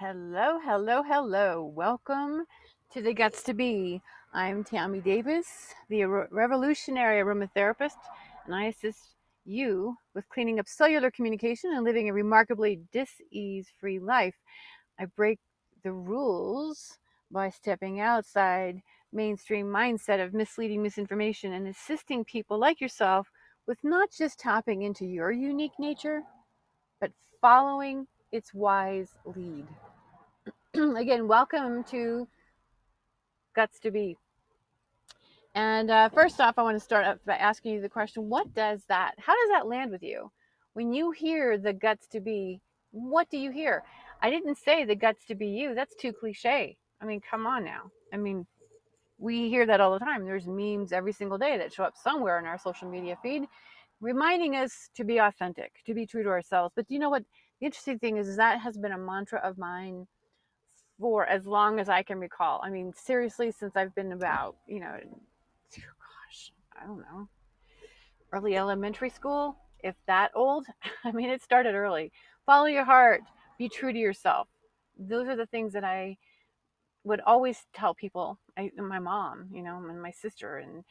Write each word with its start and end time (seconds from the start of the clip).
Hello, 0.00 0.60
hello, 0.62 1.02
hello. 1.02 1.72
Welcome 1.74 2.44
to 2.92 3.02
the 3.02 3.12
Guts 3.12 3.42
to 3.42 3.52
Be. 3.52 4.00
I'm 4.32 4.62
Tammy 4.62 5.00
Davis, 5.00 5.74
the 5.88 6.04
revolutionary 6.04 7.20
aromatherapist, 7.20 7.96
and 8.46 8.54
I 8.54 8.66
assist 8.66 9.16
you 9.44 9.96
with 10.14 10.28
cleaning 10.28 10.60
up 10.60 10.68
cellular 10.68 11.10
communication 11.10 11.72
and 11.72 11.82
living 11.82 12.08
a 12.08 12.12
remarkably 12.12 12.80
dis-ease 12.92 13.66
free 13.80 13.98
life. 13.98 14.36
I 15.00 15.06
break 15.06 15.40
the 15.82 15.90
rules 15.90 16.96
by 17.32 17.50
stepping 17.50 17.98
outside 17.98 18.80
mainstream 19.12 19.66
mindset 19.66 20.24
of 20.24 20.32
misleading 20.32 20.80
misinformation 20.80 21.54
and 21.54 21.66
assisting 21.66 22.24
people 22.24 22.56
like 22.56 22.80
yourself 22.80 23.26
with 23.66 23.78
not 23.82 24.10
just 24.16 24.38
tapping 24.38 24.82
into 24.82 25.06
your 25.06 25.32
unique 25.32 25.76
nature, 25.76 26.22
but 27.00 27.10
following 27.40 28.06
its 28.30 28.54
wise 28.54 29.16
lead. 29.24 29.66
Again, 30.96 31.26
welcome 31.26 31.82
to 31.84 32.28
Guts 33.56 33.80
to 33.80 33.90
Be. 33.90 34.18
And 35.54 35.90
uh, 35.90 36.10
first 36.10 36.40
off, 36.40 36.58
I 36.58 36.62
want 36.62 36.76
to 36.76 36.84
start 36.84 37.06
up 37.06 37.24
by 37.24 37.36
asking 37.36 37.72
you 37.72 37.80
the 37.80 37.88
question 37.88 38.28
what 38.28 38.52
does 38.52 38.82
that, 38.88 39.14
how 39.18 39.32
does 39.32 39.48
that 39.50 39.66
land 39.66 39.90
with 39.90 40.02
you? 40.02 40.30
When 40.74 40.92
you 40.92 41.10
hear 41.10 41.56
the 41.56 41.72
guts 41.72 42.06
to 42.08 42.20
be, 42.20 42.60
what 42.90 43.30
do 43.30 43.38
you 43.38 43.50
hear? 43.50 43.82
I 44.20 44.28
didn't 44.28 44.58
say 44.58 44.84
the 44.84 44.94
guts 44.94 45.24
to 45.28 45.34
be 45.34 45.46
you. 45.46 45.74
That's 45.74 45.96
too 45.96 46.12
cliche. 46.12 46.76
I 47.00 47.06
mean, 47.06 47.22
come 47.22 47.46
on 47.46 47.64
now. 47.64 47.90
I 48.12 48.18
mean, 48.18 48.46
we 49.16 49.48
hear 49.48 49.64
that 49.64 49.80
all 49.80 49.94
the 49.94 50.04
time. 50.04 50.26
There's 50.26 50.46
memes 50.46 50.92
every 50.92 51.12
single 51.12 51.38
day 51.38 51.56
that 51.56 51.72
show 51.72 51.84
up 51.84 51.96
somewhere 51.96 52.38
in 52.38 52.44
our 52.44 52.58
social 52.58 52.90
media 52.90 53.16
feed 53.22 53.44
reminding 54.00 54.54
us 54.54 54.90
to 54.94 55.02
be 55.02 55.18
authentic, 55.18 55.72
to 55.86 55.94
be 55.94 56.06
true 56.06 56.22
to 56.22 56.28
ourselves. 56.28 56.72
But 56.76 56.86
do 56.86 56.94
you 56.94 57.00
know 57.00 57.10
what? 57.10 57.24
The 57.58 57.66
interesting 57.66 57.98
thing 57.98 58.18
is, 58.18 58.28
is 58.28 58.36
that 58.36 58.60
has 58.60 58.78
been 58.78 58.92
a 58.92 58.98
mantra 58.98 59.40
of 59.40 59.58
mine 59.58 60.06
for 61.00 61.26
as 61.26 61.46
long 61.46 61.78
as 61.78 61.88
I 61.88 62.02
can 62.02 62.18
recall. 62.18 62.60
I 62.64 62.70
mean, 62.70 62.92
seriously, 62.94 63.52
since 63.52 63.76
I've 63.76 63.94
been 63.94 64.12
about, 64.12 64.56
you 64.66 64.80
know, 64.80 64.96
gosh, 65.74 66.52
I 66.80 66.86
don't 66.86 66.98
know, 66.98 67.28
early 68.32 68.56
elementary 68.56 69.10
school, 69.10 69.56
if 69.80 69.94
that 70.06 70.32
old. 70.34 70.66
I 71.04 71.12
mean, 71.12 71.30
it 71.30 71.42
started 71.42 71.74
early. 71.74 72.12
Follow 72.46 72.66
your 72.66 72.84
heart, 72.84 73.22
be 73.58 73.68
true 73.68 73.92
to 73.92 73.98
yourself. 73.98 74.48
Those 74.98 75.28
are 75.28 75.36
the 75.36 75.46
things 75.46 75.72
that 75.74 75.84
I 75.84 76.16
would 77.04 77.20
always 77.20 77.64
tell 77.72 77.94
people. 77.94 78.38
I, 78.56 78.70
my 78.76 78.98
mom, 78.98 79.48
you 79.52 79.62
know, 79.62 79.76
and 79.76 80.02
my 80.02 80.10
sister, 80.10 80.58
and 80.58 80.84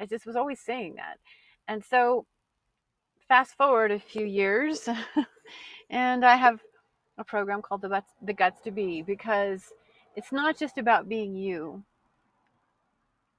I 0.00 0.06
just 0.06 0.26
was 0.26 0.36
always 0.36 0.60
saying 0.60 0.96
that. 0.96 1.18
And 1.68 1.84
so, 1.84 2.26
fast 3.28 3.56
forward 3.56 3.90
a 3.90 3.98
few 3.98 4.26
years, 4.26 4.88
and 5.90 6.24
I 6.24 6.36
have 6.36 6.60
a 7.18 7.24
program 7.24 7.62
called 7.62 7.82
the 7.82 7.88
guts, 7.88 8.12
the 8.22 8.32
guts 8.32 8.60
to 8.62 8.70
be 8.70 9.02
because 9.02 9.72
it's 10.16 10.32
not 10.32 10.58
just 10.58 10.78
about 10.78 11.08
being 11.08 11.34
you. 11.34 11.82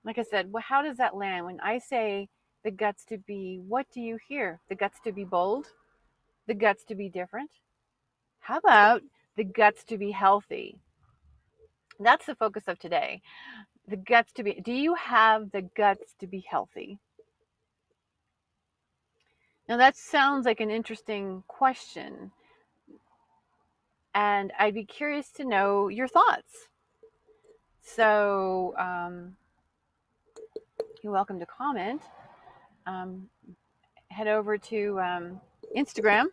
Like 0.04 0.18
i 0.20 0.23
said 0.23 0.52
well 0.52 0.64
how 0.66 0.81
does 0.81 0.98
that 0.98 1.16
land? 1.16 1.45
When 1.45 1.59
i 1.62 1.80
say 1.80 2.30
the 2.64 2.72
guts 2.72 3.06
to 3.06 3.18
be 3.18 3.62
what 3.68 3.88
do 3.94 4.02
you 4.02 4.18
hear? 4.28 4.59
The 4.70 4.76
guts 4.76 5.00
to 5.03 5.12
be 5.12 5.23
bold? 5.23 5.68
The 6.48 6.53
guts 6.53 6.84
to 6.86 6.96
be 6.96 7.09
different? 7.09 7.50
How 8.40 8.58
about 8.58 9.02
the 9.36 9.44
guts 9.44 9.84
to 9.86 9.98
be 9.98 10.12
healthy? 10.12 10.78
That's 12.00 12.26
the 12.26 12.36
focus 12.36 12.64
of 12.68 12.78
today. 12.80 13.22
The 13.88 13.98
guts 13.98 14.31
to 14.34 14.44
be 14.44 14.62
do 14.64 14.72
you 14.72 14.96
have 14.96 15.52
the 15.52 15.64
guts 15.76 16.14
to 16.20 16.28
be 16.28 16.46
healthy? 16.50 17.00
Now 19.68 19.78
that 19.78 19.96
sounds 19.98 20.46
like 20.46 20.59
an 20.59 20.70
interesting 20.70 21.44
question 21.48 22.31
and 24.16 24.54
I'd 24.58 24.74
be 24.74 24.86
curious 24.86 25.30
to 25.32 25.44
know 25.44 25.90
your 25.90 26.08
thoughts. 26.08 26.70
So 27.84 28.74
um, 28.80 29.36
you're 31.04 31.14
welcome 31.14 31.38
to 31.40 31.46
comment. 31.46 32.02
Um, 32.88 33.28
head 34.09 34.28
over 34.28 34.58
to 34.58 35.00
um, 35.02 35.42
Instagram 35.78 36.28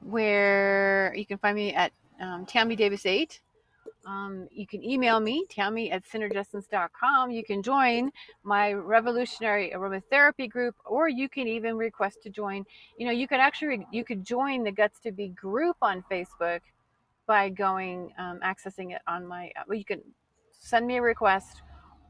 where 0.00 1.14
you 1.16 1.24
can 1.24 1.38
find 1.38 1.54
me 1.54 1.72
at 1.72 1.92
um, 2.20 2.44
Tammy 2.46 2.74
Davis 2.74 3.06
8. 3.06 3.40
Um, 4.06 4.48
you 4.50 4.66
can 4.66 4.82
email 4.82 5.20
me, 5.20 5.44
tammy 5.50 5.90
at 5.92 6.04
synergessence.com. 6.04 7.30
You 7.30 7.44
can 7.44 7.62
join 7.62 8.10
my 8.42 8.72
revolutionary 8.72 9.72
aromatherapy 9.74 10.48
group, 10.48 10.74
or 10.84 11.08
you 11.08 11.28
can 11.28 11.46
even 11.46 11.76
request 11.76 12.22
to 12.22 12.30
join. 12.30 12.64
You 12.96 13.06
know, 13.06 13.12
you 13.12 13.28
could 13.28 13.40
actually, 13.40 13.86
you 13.92 14.04
could 14.04 14.24
join 14.24 14.64
the 14.64 14.72
Guts 14.72 14.98
to 15.00 15.12
Be 15.12 15.28
group 15.28 15.76
on 15.82 16.02
Facebook 16.10 16.60
by 17.28 17.48
going 17.50 18.12
um, 18.18 18.40
accessing 18.42 18.92
it 18.92 19.02
on 19.06 19.24
my 19.24 19.52
uh, 19.56 19.62
well 19.68 19.78
you 19.78 19.84
can 19.84 20.00
send 20.58 20.86
me 20.86 20.96
a 20.96 21.02
request 21.02 21.62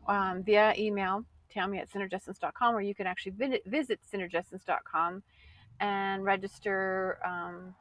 um, 0.09 0.43
via 0.43 0.73
email 0.79 1.23
tammy 1.51 1.79
at 1.79 1.91
synergessence.com 1.91 2.75
or 2.75 2.81
you 2.81 2.95
can 2.95 3.07
actually 3.07 3.33
visit, 3.33 3.63
visit 3.67 4.01
synergessence.com 4.11 5.23
and 5.81 6.25
register 6.25 7.19
um, 7.27 7.75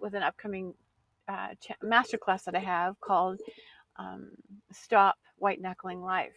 with 0.00 0.14
an 0.14 0.22
upcoming 0.22 0.74
uh, 1.28 1.48
ch- 1.60 1.78
masterclass 1.84 2.44
that 2.44 2.56
i 2.56 2.58
have 2.58 3.00
called 3.00 3.40
um, 3.96 4.30
stop 4.72 5.16
white 5.38 5.60
knuckling 5.60 6.02
life. 6.02 6.32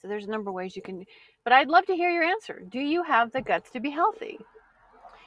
So 0.00 0.08
there's 0.08 0.24
a 0.24 0.30
number 0.30 0.50
of 0.50 0.54
ways 0.54 0.74
you 0.74 0.82
can 0.82 1.04
but 1.44 1.52
i'd 1.52 1.68
love 1.68 1.84
to 1.86 1.94
hear 1.94 2.10
your 2.10 2.24
answer. 2.24 2.62
Do 2.68 2.80
you 2.80 3.02
have 3.02 3.30
the 3.32 3.42
guts 3.42 3.70
to 3.72 3.80
be 3.80 3.90
healthy? 3.90 4.38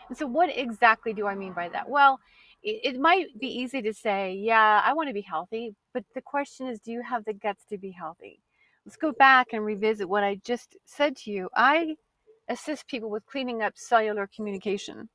And 0.09 0.17
so 0.17 0.25
what 0.25 0.49
exactly 0.55 1.13
do 1.13 1.27
i 1.27 1.35
mean 1.35 1.53
by 1.53 1.69
that? 1.69 1.87
Well 1.87 2.19
it, 2.63 2.96
it 2.96 3.00
might 3.00 3.38
be 3.40 3.47
easy 3.47 3.81
to 3.81 3.94
say, 3.94 4.34
yeah, 4.34 4.81
I 4.84 4.94
want 4.94 5.09
to 5.09 5.13
be 5.13 5.22
healthy, 5.22 5.75
but 5.94 6.03
the 6.16 6.22
question 6.22 6.68
is, 6.68 6.79
do 6.79 6.91
you 6.91 7.01
have 7.01 7.25
the 7.25 7.34
guts 7.34 7.66
to 7.69 7.78
be 7.78 7.91
healthy? 7.91 8.40
Let's 8.85 8.97
go 8.97 9.12
back 9.12 9.53
and 9.53 9.63
revisit 9.63 10.09
what 10.09 10.24
I 10.24 10.40
just 10.44 10.75
said 10.85 11.16
to 11.18 11.31
you. 11.31 11.50
I 11.56 11.96
assist 12.50 12.88
people 12.88 13.09
with 13.09 13.25
cleaning 13.25 13.62
up 13.62 13.74
cellular 13.75 14.29
communication. 14.35 15.09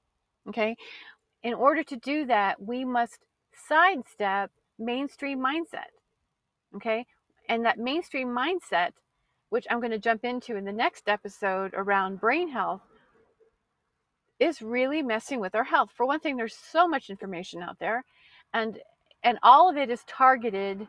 Okay. 0.48 0.76
In 1.42 1.54
order 1.54 1.82
to 1.84 1.96
do 1.96 2.24
that, 2.26 2.60
we 2.60 2.84
must 2.84 3.18
sidestep 3.68 4.50
mainstream 4.78 5.38
mindset. 5.38 5.90
Okay. 6.76 7.04
And 7.48 7.64
that 7.64 7.78
mainstream 7.78 8.28
mindset, 8.28 8.92
which 9.50 9.66
I'm 9.70 9.80
going 9.80 9.92
to 9.92 9.98
jump 9.98 10.24
into 10.24 10.56
in 10.56 10.64
the 10.64 10.72
next 10.72 11.08
episode 11.08 11.72
around 11.74 12.20
brain 12.20 12.48
health, 12.48 12.82
is 14.38 14.62
really 14.62 15.02
messing 15.02 15.40
with 15.40 15.54
our 15.54 15.64
health. 15.64 15.90
For 15.94 16.06
one 16.06 16.20
thing, 16.20 16.36
there's 16.36 16.56
so 16.56 16.86
much 16.86 17.10
information 17.10 17.62
out 17.62 17.78
there, 17.78 18.04
and 18.52 18.78
and 19.22 19.38
all 19.42 19.68
of 19.68 19.76
it 19.76 19.90
is 19.90 20.04
targeted 20.06 20.86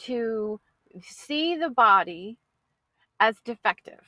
to 0.00 0.60
see 1.02 1.56
the 1.56 1.70
body 1.70 2.38
as 3.20 3.36
defective. 3.44 4.00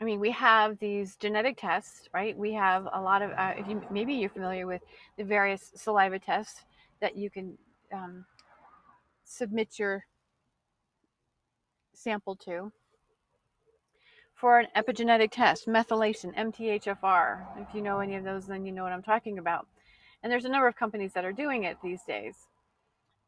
I 0.00 0.04
mean, 0.04 0.20
we 0.20 0.30
have 0.32 0.78
these 0.78 1.16
genetic 1.16 1.58
tests, 1.58 2.08
right? 2.12 2.36
We 2.36 2.52
have 2.54 2.88
a 2.92 3.00
lot 3.00 3.22
of. 3.22 3.30
Uh, 3.32 3.54
if 3.56 3.68
you 3.68 3.82
maybe 3.90 4.14
you're 4.14 4.30
familiar 4.30 4.66
with 4.66 4.82
the 5.16 5.24
various 5.24 5.72
saliva 5.76 6.18
tests 6.18 6.64
that 7.00 7.16
you 7.16 7.30
can 7.30 7.56
um, 7.92 8.24
submit 9.24 9.78
your 9.78 10.04
sample 11.94 12.36
to 12.36 12.72
for 14.42 14.58
an 14.58 14.66
epigenetic 14.76 15.30
test, 15.30 15.68
methylation, 15.68 16.34
MTHFR. 16.36 17.46
If 17.58 17.72
you 17.72 17.80
know 17.80 18.00
any 18.00 18.16
of 18.16 18.24
those, 18.24 18.44
then 18.44 18.66
you 18.66 18.72
know 18.72 18.82
what 18.82 18.90
I'm 18.90 19.02
talking 19.02 19.38
about. 19.38 19.68
And 20.20 20.32
there's 20.32 20.44
a 20.44 20.48
number 20.48 20.66
of 20.66 20.74
companies 20.74 21.12
that 21.12 21.24
are 21.24 21.32
doing 21.32 21.62
it 21.62 21.76
these 21.80 22.02
days. 22.02 22.34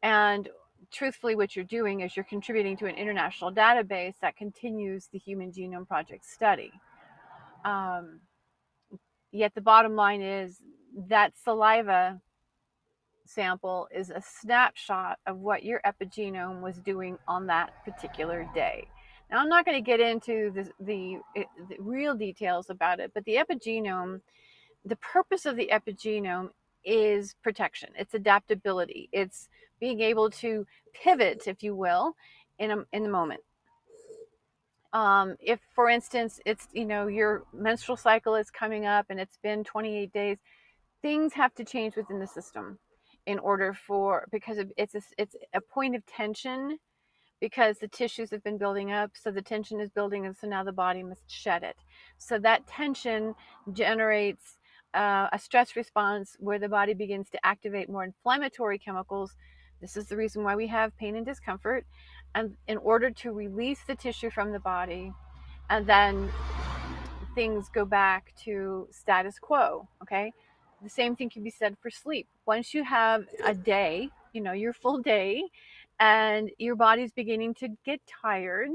And 0.02 0.48
truthfully, 0.92 1.36
what 1.36 1.54
you're 1.54 1.64
doing 1.64 2.00
is 2.00 2.16
you're 2.16 2.24
contributing 2.24 2.76
to 2.78 2.86
an 2.86 2.96
international 2.96 3.52
database 3.52 4.14
that 4.22 4.36
continues 4.36 5.06
the 5.12 5.20
Human 5.20 5.52
Genome 5.52 5.86
Project 5.86 6.24
study. 6.26 6.72
Um, 7.64 8.18
yet 9.30 9.54
the 9.54 9.60
bottom 9.60 9.94
line 9.94 10.20
is 10.20 10.56
that 11.08 11.34
saliva 11.40 12.20
sample 13.24 13.86
is 13.94 14.10
a 14.10 14.20
snapshot 14.20 15.20
of 15.28 15.38
what 15.38 15.62
your 15.62 15.80
epigenome 15.86 16.60
was 16.60 16.78
doing 16.78 17.18
on 17.28 17.46
that 17.46 17.84
particular 17.84 18.48
day. 18.52 18.88
Now, 19.34 19.40
I'm 19.40 19.48
not 19.48 19.64
going 19.64 19.76
to 19.76 19.84
get 19.84 19.98
into 19.98 20.52
the, 20.52 20.70
the, 20.78 21.18
the 21.34 21.76
real 21.80 22.14
details 22.14 22.70
about 22.70 23.00
it, 23.00 23.10
but 23.12 23.24
the 23.24 23.34
epigenome, 23.34 24.20
the 24.84 24.94
purpose 24.94 25.44
of 25.44 25.56
the 25.56 25.72
epigenome 25.72 26.50
is 26.84 27.34
protection, 27.42 27.88
it's 27.98 28.14
adaptability, 28.14 29.08
it's 29.10 29.48
being 29.80 30.00
able 30.02 30.30
to 30.30 30.64
pivot, 30.92 31.48
if 31.48 31.64
you 31.64 31.74
will, 31.74 32.14
in 32.60 32.70
a, 32.70 32.76
in 32.92 33.02
the 33.02 33.08
moment. 33.08 33.40
Um, 34.92 35.34
if, 35.40 35.58
for 35.74 35.88
instance, 35.88 36.38
it's 36.46 36.68
you 36.72 36.84
know 36.84 37.08
your 37.08 37.42
menstrual 37.52 37.96
cycle 37.96 38.36
is 38.36 38.52
coming 38.52 38.86
up 38.86 39.06
and 39.08 39.18
it's 39.18 39.38
been 39.38 39.64
28 39.64 40.12
days, 40.12 40.38
things 41.02 41.32
have 41.32 41.52
to 41.54 41.64
change 41.64 41.96
within 41.96 42.20
the 42.20 42.26
system 42.28 42.78
in 43.26 43.40
order 43.40 43.74
for 43.74 44.28
because 44.30 44.58
it's 44.76 44.94
a, 44.94 45.00
it's 45.18 45.34
a 45.54 45.60
point 45.60 45.96
of 45.96 46.06
tension 46.06 46.78
because 47.44 47.76
the 47.76 47.88
tissues 47.88 48.30
have 48.30 48.42
been 48.42 48.56
building 48.56 48.90
up. 48.90 49.10
So 49.22 49.30
the 49.30 49.42
tension 49.42 49.78
is 49.78 49.90
building, 49.90 50.24
and 50.24 50.34
so 50.34 50.46
now 50.46 50.64
the 50.64 50.72
body 50.72 51.02
must 51.02 51.30
shed 51.30 51.62
it. 51.62 51.76
So 52.16 52.38
that 52.38 52.66
tension 52.66 53.34
generates 53.70 54.56
uh, 54.94 55.28
a 55.30 55.38
stress 55.38 55.76
response 55.76 56.38
where 56.38 56.58
the 56.58 56.70
body 56.70 56.94
begins 56.94 57.28
to 57.28 57.38
activate 57.44 57.90
more 57.90 58.02
inflammatory 58.02 58.78
chemicals. 58.78 59.36
This 59.82 59.94
is 59.94 60.06
the 60.06 60.16
reason 60.16 60.42
why 60.42 60.56
we 60.56 60.66
have 60.68 60.96
pain 60.96 61.16
and 61.16 61.26
discomfort. 61.26 61.84
And 62.34 62.56
in 62.66 62.78
order 62.78 63.10
to 63.10 63.32
release 63.32 63.80
the 63.86 63.94
tissue 63.94 64.30
from 64.30 64.50
the 64.50 64.60
body, 64.60 65.12
and 65.68 65.86
then 65.86 66.30
things 67.34 67.68
go 67.68 67.84
back 67.84 68.32
to 68.44 68.88
status 68.90 69.38
quo. 69.38 69.86
Okay. 70.00 70.32
The 70.82 70.88
same 70.88 71.14
thing 71.14 71.28
can 71.28 71.42
be 71.42 71.50
said 71.50 71.76
for 71.82 71.90
sleep. 71.90 72.26
Once 72.46 72.72
you 72.72 72.84
have 72.84 73.24
a 73.44 73.52
day, 73.52 74.08
you 74.32 74.40
know, 74.40 74.52
your 74.52 74.72
full 74.72 74.98
day, 75.02 75.42
and 76.00 76.50
your 76.58 76.76
body's 76.76 77.12
beginning 77.12 77.54
to 77.54 77.68
get 77.84 78.00
tired, 78.22 78.70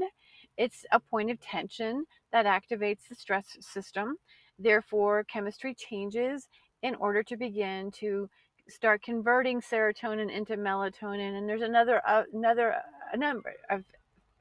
it's 0.56 0.84
a 0.92 1.00
point 1.00 1.30
of 1.30 1.40
tension 1.40 2.04
that 2.32 2.46
activates 2.46 3.08
the 3.08 3.14
stress 3.14 3.56
system. 3.60 4.16
Therefore, 4.58 5.24
chemistry 5.24 5.74
changes 5.74 6.48
in 6.82 6.94
order 6.96 7.22
to 7.22 7.36
begin 7.36 7.90
to 7.92 8.28
start 8.68 9.02
converting 9.02 9.60
serotonin 9.60 10.30
into 10.30 10.56
melatonin. 10.56 11.36
And 11.36 11.48
there's 11.48 11.62
another 11.62 12.02
uh, 12.06 12.24
another 12.32 12.76
a 13.12 13.16
number 13.16 13.54
of 13.68 13.84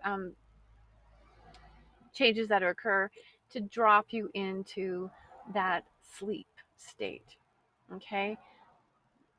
um, 0.06 0.34
changes 2.14 2.48
that 2.50 2.64
occur 2.64 3.10
to 3.52 3.60
drop 3.62 4.08
you 4.12 4.30
into 4.34 5.10
that 5.54 5.84
sleep 6.18 6.48
state. 6.76 7.36
Okay. 7.94 8.38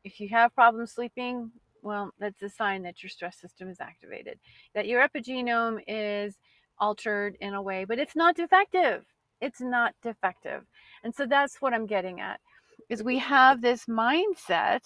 If 0.03 0.19
you 0.21 0.29
have 0.31 0.55
problems 0.55 0.93
sleeping, 0.93 1.51
well, 1.83 2.13
that's 2.19 2.43
a 2.43 2.49
sign 2.49 2.83
that 2.83 3.03
your 3.03 3.11
stress 3.11 3.39
system 3.39 3.69
is 3.69 3.81
activated, 3.81 4.39
that 4.75 4.87
your 4.87 5.07
epigenome 5.07 5.83
is 5.87 6.37
altered 6.79 7.37
in 7.41 7.55
a 7.55 7.63
way, 7.63 7.85
but 7.85 7.99
it's 7.99 8.17
not 8.17 8.37
defective. 8.37 9.05
It's 9.41 9.61
not 9.61 9.95
defective. 10.03 10.65
And 11.03 11.15
so 11.15 11.27
that's 11.27 11.61
what 11.63 11.73
I'm 11.75 11.87
getting 11.87 12.21
at 12.21 12.41
is 12.89 13.03
we 13.03 13.19
have 13.19 13.61
this 13.61 13.87
mindset, 13.87 14.81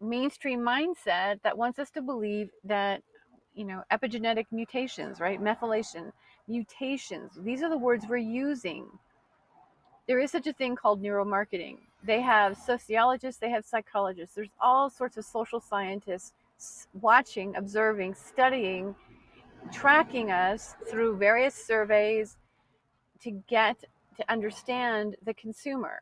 mainstream 0.00 0.60
mindset 0.60 1.42
that 1.42 1.56
wants 1.56 1.78
us 1.78 1.90
to 1.90 2.02
believe 2.02 2.50
that, 2.64 3.02
you 3.54 3.64
know, 3.64 3.82
epigenetic 3.92 4.46
mutations, 4.52 5.20
right? 5.20 5.42
Methylation, 5.42 6.12
mutations. 6.46 7.32
These 7.42 7.62
are 7.62 7.70
the 7.70 7.76
words 7.76 8.06
we're 8.08 8.18
using. 8.18 8.86
There 10.06 10.20
is 10.20 10.30
such 10.30 10.46
a 10.46 10.52
thing 10.52 10.76
called 10.76 11.02
neuromarketing. 11.02 11.78
They 12.02 12.20
have 12.20 12.56
sociologists, 12.56 13.40
they 13.40 13.50
have 13.50 13.64
psychologists, 13.64 14.34
there's 14.34 14.48
all 14.60 14.88
sorts 14.88 15.16
of 15.16 15.24
social 15.24 15.60
scientists 15.60 16.32
watching, 17.00 17.56
observing, 17.56 18.14
studying, 18.14 18.94
tracking 19.72 20.30
us 20.30 20.74
through 20.88 21.16
various 21.16 21.54
surveys 21.54 22.36
to 23.22 23.30
get 23.48 23.84
to 24.16 24.32
understand 24.32 25.16
the 25.24 25.34
consumer. 25.34 26.00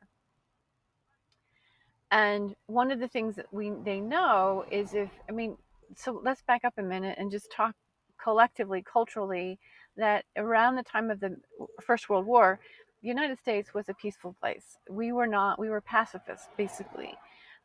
And 2.10 2.54
one 2.66 2.90
of 2.90 3.00
the 3.00 3.08
things 3.08 3.36
that 3.36 3.52
we 3.52 3.72
they 3.84 4.00
know 4.00 4.64
is 4.70 4.94
if 4.94 5.10
I 5.28 5.32
mean, 5.32 5.56
so 5.94 6.20
let's 6.22 6.42
back 6.42 6.64
up 6.64 6.74
a 6.78 6.82
minute 6.82 7.16
and 7.18 7.30
just 7.30 7.50
talk 7.50 7.74
collectively, 8.22 8.82
culturally, 8.82 9.58
that 9.96 10.24
around 10.36 10.76
the 10.76 10.82
time 10.82 11.10
of 11.10 11.20
the 11.20 11.36
First 11.80 12.08
World 12.08 12.26
War, 12.26 12.60
the 13.02 13.08
United 13.08 13.38
States 13.38 13.74
was 13.74 13.88
a 13.88 13.94
peaceful 13.94 14.34
place. 14.40 14.78
We 14.90 15.12
were 15.12 15.26
not, 15.26 15.58
we 15.58 15.68
were 15.68 15.80
pacifists, 15.80 16.48
basically. 16.56 17.14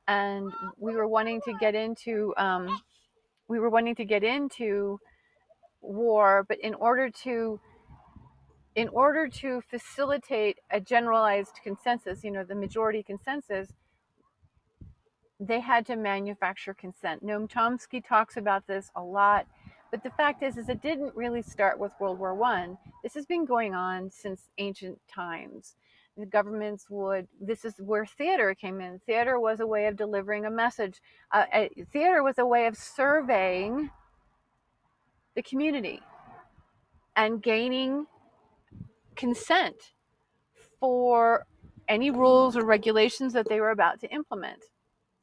And 0.07 0.51
we 0.78 0.94
were 0.94 1.07
wanting 1.07 1.42
to 1.42 1.54
get 1.60 1.75
into, 1.75 2.33
um, 2.38 2.81
we 3.48 3.60
were 3.60 3.69
wanting 3.69 3.95
to 3.95 4.06
get 4.06 4.24
into 4.24 5.00
war, 5.81 6.45
but 6.48 6.60
in 6.60 6.74
order 6.74 7.10
to, 7.24 7.60
in 8.75 8.88
order 8.89 9.28
to 9.28 9.62
facilitate 9.69 10.57
a 10.69 10.80
generalized 10.80 11.60
consensus, 11.63 12.24
you 12.24 12.31
know, 12.31 12.44
the 12.44 12.56
majority 12.56 13.04
consensus, 13.04 13.74
they 15.39 15.60
had 15.60 15.86
to 15.88 15.95
manufacture 15.95 16.74
consent. 16.74 17.25
Noam 17.25 17.50
Chomsky 17.50 18.06
talks 18.06 18.38
about 18.38 18.68
this 18.68 18.92
a 18.95 19.01
lot 19.01 19.48
but 19.91 20.03
the 20.03 20.09
fact 20.11 20.41
is, 20.41 20.57
is 20.57 20.69
it 20.69 20.81
didn't 20.81 21.15
really 21.15 21.41
start 21.41 21.77
with 21.77 21.91
World 21.99 22.17
War 22.17 22.33
One. 22.33 22.77
This 23.03 23.13
has 23.13 23.25
been 23.25 23.45
going 23.45 23.75
on 23.75 24.09
since 24.09 24.49
ancient 24.57 24.99
times. 25.13 25.75
The 26.17 26.25
governments 26.25 26.88
would. 26.89 27.27
This 27.39 27.65
is 27.65 27.75
where 27.77 28.05
theater 28.05 28.55
came 28.55 28.81
in. 28.81 28.99
Theater 29.05 29.39
was 29.39 29.59
a 29.59 29.67
way 29.67 29.88
of 29.88 29.97
delivering 29.97 30.45
a 30.45 30.51
message. 30.51 31.01
Uh, 31.31 31.45
theater 31.91 32.23
was 32.23 32.38
a 32.38 32.45
way 32.45 32.67
of 32.67 32.77
surveying 32.77 33.89
the 35.35 35.41
community 35.41 36.01
and 37.15 37.41
gaining 37.41 38.07
consent 39.15 39.75
for 40.79 41.45
any 41.88 42.11
rules 42.11 42.55
or 42.55 42.65
regulations 42.65 43.33
that 43.33 43.47
they 43.49 43.59
were 43.59 43.71
about 43.71 43.99
to 43.99 44.13
implement. 44.13 44.63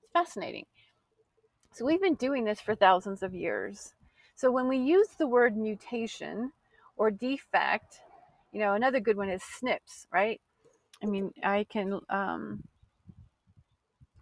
It's 0.02 0.12
fascinating. 0.12 0.66
So 1.72 1.84
we've 1.84 2.00
been 2.00 2.14
doing 2.14 2.44
this 2.44 2.60
for 2.60 2.74
thousands 2.74 3.22
of 3.22 3.34
years. 3.34 3.94
So 4.38 4.52
when 4.52 4.68
we 4.68 4.76
use 4.76 5.08
the 5.18 5.26
word 5.26 5.56
mutation 5.56 6.52
or 6.96 7.10
defect, 7.10 8.02
you 8.52 8.60
know, 8.60 8.74
another 8.74 9.00
good 9.00 9.16
one 9.16 9.28
is 9.28 9.42
SNPs, 9.42 10.06
right? 10.12 10.40
I 11.02 11.06
mean, 11.06 11.32
I 11.42 11.64
can, 11.68 11.98
um, 12.08 12.62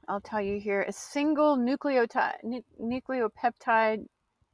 I'll 0.09 0.23
tell 0.23 0.41
you 0.41 0.59
here, 0.59 0.81
a 0.89 0.93
single 0.93 1.59
nucleotide, 1.59 2.63
nucleopeptide, 2.81 4.07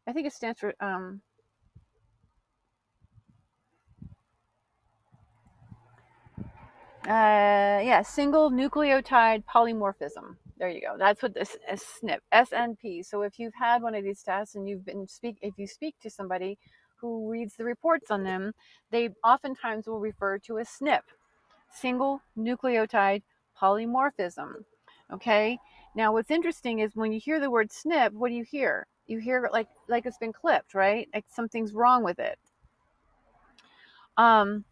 I 0.05 0.13
think 0.13 0.27
it 0.27 0.33
stands 0.33 0.59
for, 0.59 0.75
um, 0.81 1.21
uh, 7.07 7.79
yeah, 7.87 8.03
single 8.03 8.51
nucleotide 8.51 9.45
polymorphism. 9.45 10.39
There 10.63 10.71
you 10.71 10.81
go. 10.81 10.95
That's 10.97 11.21
what 11.21 11.35
this 11.35 11.57
is 11.69 11.83
SNP, 12.05 12.19
SNP. 12.33 13.05
So 13.05 13.23
if 13.23 13.37
you've 13.37 13.53
had 13.53 13.83
one 13.83 13.97
of 13.97 14.05
these 14.05 14.23
tests 14.23 14.55
and 14.55 14.69
you've 14.69 14.85
been 14.85 15.09
speak, 15.09 15.37
if 15.43 15.55
you 15.59 15.67
speak 15.67 15.97
to 16.05 16.09
somebody 16.09 16.57
who 17.01 17.29
reads 17.29 17.57
the 17.57 17.65
reports 17.65 18.13
on 18.13 18.23
them, 18.23 18.53
they 18.93 19.09
oftentimes 19.25 19.89
will 19.89 19.99
refer 19.99 20.39
to 20.39 20.59
a 20.59 20.63
SNP, 20.63 21.01
single 21.73 22.23
nucleotide 22.39 23.23
polymorphism. 23.61 24.53
Okay. 25.13 25.59
Now, 25.97 26.13
what's 26.13 26.31
interesting 26.31 26.79
is 26.79 26.95
when 26.95 27.11
you 27.11 27.19
hear 27.19 27.41
the 27.41 27.51
word 27.51 27.71
SNP, 27.71 28.13
what 28.13 28.29
do 28.29 28.37
you 28.37 28.45
hear? 28.45 28.87
You 29.09 29.19
hear 29.19 29.51
like 29.53 29.67
like 29.89 30.07
it's 30.07 30.19
been 30.19 30.33
clipped, 30.33 30.75
right? 30.75 31.09
Like 31.13 31.25
something's 31.29 31.73
wrong 31.73 32.05
with 32.05 32.21
it. 32.21 32.39
Um, 34.17 34.65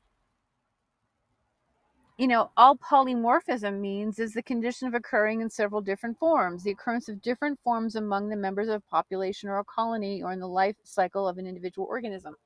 you 2.20 2.28
know, 2.28 2.50
all 2.54 2.76
polymorphism 2.76 3.80
means 3.80 4.18
is 4.18 4.34
the 4.34 4.42
condition 4.42 4.86
of 4.86 4.92
occurring 4.92 5.40
in 5.40 5.48
several 5.48 5.80
different 5.80 6.18
forms, 6.18 6.62
the 6.62 6.70
occurrence 6.70 7.08
of 7.08 7.22
different 7.22 7.58
forms 7.64 7.96
among 7.96 8.28
the 8.28 8.36
members 8.36 8.68
of 8.68 8.74
a 8.74 8.90
population 8.90 9.48
or 9.48 9.58
a 9.58 9.64
colony 9.64 10.22
or 10.22 10.30
in 10.30 10.38
the 10.38 10.46
life 10.46 10.76
cycle 10.84 11.26
of 11.26 11.38
an 11.38 11.46
individual 11.46 11.86
organism. 11.88 12.36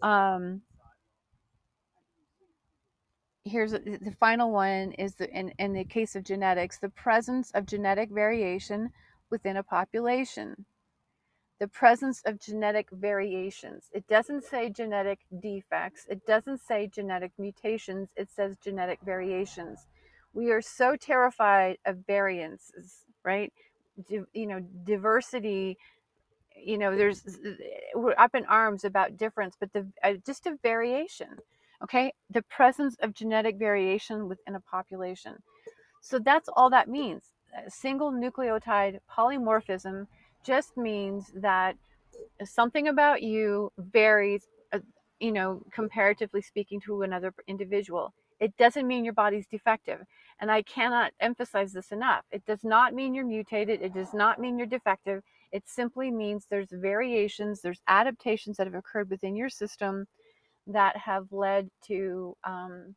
Um, 0.00 0.62
here's 3.44 3.72
the 3.72 4.16
final 4.18 4.50
one 4.50 4.92
is 4.92 5.14
the, 5.16 5.28
in, 5.38 5.52
in 5.58 5.74
the 5.74 5.84
case 5.84 6.16
of 6.16 6.24
genetics, 6.24 6.78
the 6.78 6.88
presence 6.88 7.50
of 7.50 7.66
genetic 7.66 8.10
variation 8.10 8.88
within 9.28 9.58
a 9.58 9.62
population 9.62 10.64
the 11.60 11.68
presence 11.68 12.22
of 12.26 12.40
genetic 12.40 12.88
variations. 12.90 13.84
It 13.92 14.06
doesn't 14.08 14.44
say 14.44 14.70
genetic 14.70 15.20
defects, 15.40 16.06
it 16.08 16.26
doesn't 16.26 16.60
say 16.60 16.88
genetic 16.92 17.32
mutations, 17.38 18.10
it 18.16 18.30
says 18.30 18.56
genetic 18.62 19.00
variations. 19.04 19.86
We 20.32 20.50
are 20.50 20.62
so 20.62 20.96
terrified 20.96 21.78
of 21.86 21.98
variances, 22.06 23.04
right? 23.24 23.52
you 24.32 24.46
know, 24.46 24.60
diversity. 24.84 25.78
You 26.56 26.78
know, 26.78 26.96
there's 26.96 27.22
we're 27.94 28.14
up 28.18 28.34
in 28.34 28.44
arms 28.46 28.84
about 28.84 29.16
difference, 29.16 29.56
but 29.58 29.72
the 29.72 29.86
uh, 30.02 30.14
just 30.24 30.46
a 30.46 30.58
variation, 30.62 31.28
okay? 31.82 32.12
The 32.30 32.42
presence 32.42 32.96
of 33.00 33.14
genetic 33.14 33.58
variation 33.58 34.28
within 34.28 34.54
a 34.54 34.60
population. 34.60 35.36
So 36.00 36.18
that's 36.18 36.48
all 36.54 36.70
that 36.70 36.88
means. 36.88 37.24
A 37.66 37.70
single 37.70 38.12
nucleotide 38.12 38.98
polymorphism 39.10 40.06
just 40.44 40.76
means 40.76 41.32
that 41.34 41.76
something 42.44 42.88
about 42.88 43.22
you 43.22 43.72
varies, 43.78 44.46
uh, 44.72 44.80
you 45.20 45.32
know, 45.32 45.62
comparatively 45.72 46.42
speaking 46.42 46.80
to 46.80 47.02
another 47.02 47.32
individual. 47.46 48.14
It 48.40 48.56
doesn't 48.56 48.86
mean 48.86 49.04
your 49.04 49.14
body's 49.14 49.46
defective. 49.46 50.00
And 50.40 50.50
I 50.50 50.62
cannot 50.62 51.12
emphasize 51.20 51.72
this 51.72 51.92
enough. 51.92 52.24
It 52.30 52.44
does 52.44 52.64
not 52.64 52.92
mean 52.94 53.14
you're 53.14 53.24
mutated. 53.24 53.80
It 53.82 53.94
does 53.94 54.12
not 54.12 54.40
mean 54.40 54.58
you're 54.58 54.66
defective. 54.66 55.22
It 55.52 55.62
simply 55.66 56.10
means 56.10 56.46
there's 56.50 56.70
variations, 56.72 57.60
there's 57.60 57.80
adaptations 57.86 58.56
that 58.56 58.66
have 58.66 58.74
occurred 58.74 59.08
within 59.08 59.36
your 59.36 59.48
system 59.48 60.06
that 60.66 60.96
have 60.96 61.26
led 61.30 61.68
to 61.86 62.36
um, 62.42 62.96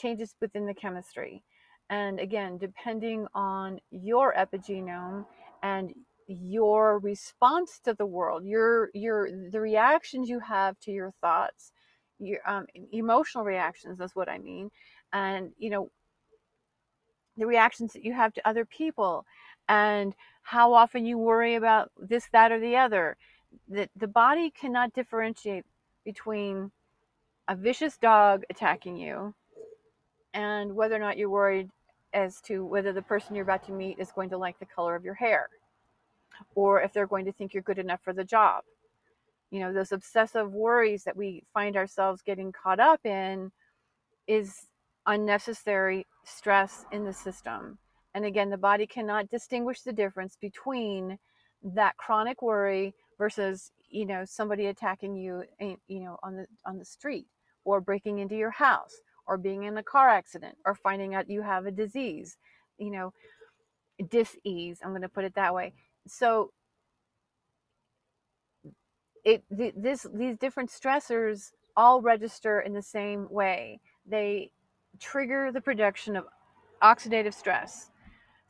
changes 0.00 0.34
within 0.40 0.66
the 0.66 0.74
chemistry. 0.74 1.42
And 1.90 2.18
again, 2.18 2.56
depending 2.56 3.26
on 3.34 3.78
your 3.90 4.32
epigenome 4.32 5.26
and 5.62 5.92
your 6.26 6.98
response 6.98 7.80
to 7.84 7.94
the 7.94 8.06
world, 8.06 8.44
your 8.44 8.90
your 8.94 9.28
the 9.50 9.60
reactions 9.60 10.28
you 10.28 10.40
have 10.40 10.78
to 10.80 10.90
your 10.90 11.12
thoughts, 11.20 11.72
your 12.18 12.38
um, 12.46 12.66
emotional 12.92 13.44
reactions. 13.44 13.98
That's 13.98 14.16
what 14.16 14.28
I 14.28 14.38
mean. 14.38 14.70
And 15.12 15.52
you 15.58 15.70
know, 15.70 15.90
the 17.36 17.46
reactions 17.46 17.92
that 17.92 18.04
you 18.04 18.12
have 18.12 18.32
to 18.34 18.48
other 18.48 18.64
people 18.64 19.24
and 19.68 20.14
how 20.42 20.72
often 20.72 21.06
you 21.06 21.18
worry 21.18 21.54
about 21.54 21.90
this, 21.98 22.28
that, 22.32 22.52
or 22.52 22.60
the 22.60 22.76
other. 22.76 23.16
That 23.68 23.90
the 23.96 24.08
body 24.08 24.50
cannot 24.50 24.94
differentiate 24.94 25.64
between 26.04 26.72
a 27.48 27.54
vicious 27.54 27.98
dog 27.98 28.44
attacking 28.50 28.96
you 28.96 29.34
and 30.34 30.74
whether 30.74 30.94
or 30.94 30.98
not 30.98 31.18
you're 31.18 31.28
worried 31.28 31.68
as 32.14 32.40
to 32.42 32.64
whether 32.64 32.92
the 32.92 33.02
person 33.02 33.34
you're 33.34 33.42
about 33.42 33.64
to 33.66 33.72
meet 33.72 33.98
is 33.98 34.12
going 34.12 34.30
to 34.30 34.38
like 34.38 34.58
the 34.58 34.66
color 34.66 34.94
of 34.94 35.04
your 35.04 35.14
hair 35.14 35.48
or 36.54 36.80
if 36.82 36.92
they're 36.92 37.06
going 37.06 37.24
to 37.24 37.32
think 37.32 37.54
you're 37.54 37.62
good 37.62 37.78
enough 37.78 38.00
for 38.02 38.12
the 38.12 38.24
job. 38.24 38.64
You 39.50 39.60
know, 39.60 39.72
those 39.72 39.92
obsessive 39.92 40.52
worries 40.52 41.04
that 41.04 41.16
we 41.16 41.42
find 41.52 41.76
ourselves 41.76 42.22
getting 42.22 42.52
caught 42.52 42.80
up 42.80 43.04
in 43.04 43.52
is 44.26 44.66
unnecessary 45.06 46.06
stress 46.24 46.84
in 46.92 47.04
the 47.04 47.12
system. 47.12 47.78
And 48.14 48.24
again, 48.24 48.50
the 48.50 48.56
body 48.56 48.86
cannot 48.86 49.30
distinguish 49.30 49.82
the 49.82 49.92
difference 49.92 50.36
between 50.40 51.18
that 51.62 51.96
chronic 51.96 52.42
worry 52.42 52.94
versus, 53.18 53.72
you 53.90 54.06
know, 54.06 54.24
somebody 54.24 54.66
attacking 54.66 55.16
you, 55.16 55.44
eh, 55.60 55.76
you 55.88 56.00
know, 56.00 56.18
on 56.22 56.36
the 56.36 56.46
on 56.66 56.78
the 56.78 56.84
street 56.84 57.26
or 57.64 57.80
breaking 57.80 58.18
into 58.18 58.36
your 58.36 58.50
house 58.50 58.94
or 59.26 59.36
being 59.36 59.64
in 59.64 59.76
a 59.76 59.82
car 59.82 60.08
accident 60.08 60.56
or 60.66 60.74
finding 60.74 61.14
out 61.14 61.30
you 61.30 61.42
have 61.42 61.66
a 61.66 61.70
disease, 61.70 62.36
you 62.78 62.90
know, 62.90 63.12
dis-ease, 64.08 64.80
I'm 64.82 64.90
going 64.90 65.02
to 65.02 65.08
put 65.08 65.24
it 65.24 65.34
that 65.34 65.54
way. 65.54 65.72
So 66.06 66.52
it 69.24 69.44
this 69.50 70.06
these 70.14 70.36
different 70.36 70.70
stressors 70.70 71.52
all 71.76 72.00
register 72.02 72.60
in 72.60 72.72
the 72.72 72.82
same 72.82 73.26
way. 73.30 73.80
They 74.06 74.50
trigger 74.98 75.50
the 75.52 75.60
production 75.60 76.16
of 76.16 76.26
oxidative 76.82 77.34
stress. 77.34 77.90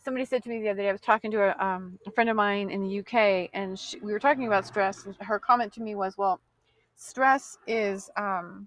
Somebody 0.05 0.25
said 0.25 0.43
to 0.43 0.49
me 0.49 0.61
the 0.61 0.71
other 0.71 0.83
day, 0.83 0.89
I 0.89 0.93
was 0.93 1.01
talking 1.01 1.31
to 1.31 1.43
a, 1.43 1.65
um, 1.65 1.99
a 2.07 2.11
friend 2.11 2.29
of 2.29 2.35
mine 2.35 2.71
in 2.71 2.83
the 2.83 2.99
UK, 2.99 3.51
and 3.55 3.79
she, 3.79 4.01
we 4.01 4.13
were 4.13 4.19
talking 4.19 4.49
about 4.49 4.67
stress. 4.67 5.07
And 5.07 5.15
her 5.21 5.39
comment 5.39 5.73
to 5.75 5.81
me 5.81 5.95
was, 5.95 6.19
"Well, 6.19 6.41
stress 6.97 7.57
is 7.69 8.11
um, 8.17 8.67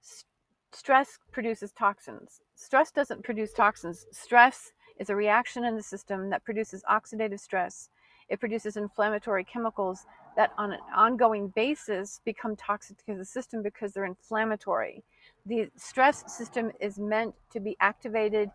st- 0.00 0.26
stress 0.72 1.18
produces 1.30 1.72
toxins. 1.72 2.40
Stress 2.56 2.90
doesn't 2.90 3.22
produce 3.22 3.52
toxins. 3.52 4.06
Stress 4.10 4.72
is 4.98 5.10
a 5.10 5.16
reaction 5.16 5.64
in 5.64 5.76
the 5.76 5.82
system 5.82 6.30
that 6.30 6.44
produces 6.44 6.82
oxidative 6.90 7.40
stress. 7.40 7.90
It 8.28 8.40
produces 8.40 8.76
inflammatory 8.76 9.44
chemicals 9.44 10.06
that, 10.36 10.52
on 10.56 10.72
an 10.72 10.80
ongoing 10.94 11.48
basis, 11.48 12.20
become 12.24 12.56
toxic 12.56 13.04
to 13.06 13.14
the 13.14 13.24
system 13.24 13.62
because 13.62 13.92
they're 13.92 14.04
inflammatory." 14.04 15.02
the 15.46 15.68
stress 15.76 16.24
system 16.32 16.72
is 16.80 16.98
meant 16.98 17.34
to 17.50 17.60
be 17.60 17.76
activated 17.80 18.50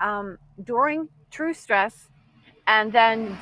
um, 0.00 0.38
during 0.62 1.08
true 1.30 1.54
stress 1.54 2.08
and 2.66 2.92
then 2.92 3.36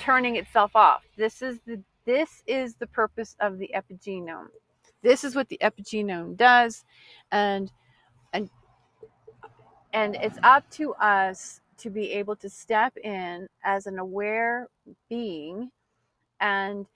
turning 0.00 0.36
itself 0.36 0.74
off. 0.74 1.02
This 1.16 1.42
is 1.42 1.58
the 1.66 1.80
this 2.04 2.42
is 2.46 2.76
the 2.76 2.86
purpose 2.86 3.34
of 3.40 3.58
the 3.58 3.70
epigenome. 3.74 4.48
This 5.02 5.24
is 5.24 5.34
what 5.34 5.48
the 5.48 5.58
epigenome 5.60 6.36
does, 6.36 6.84
and 7.32 7.72
and 9.96 10.16
it's 10.16 10.38
up 10.44 10.70
to 10.70 10.94
us 10.94 11.62
to 11.78 11.90
be 11.90 12.12
able 12.12 12.36
to 12.36 12.50
step 12.50 12.96
in 12.98 13.48
as 13.64 13.86
an 13.86 13.98
aware 13.98 14.68
being 15.10 15.70
and 16.40 16.86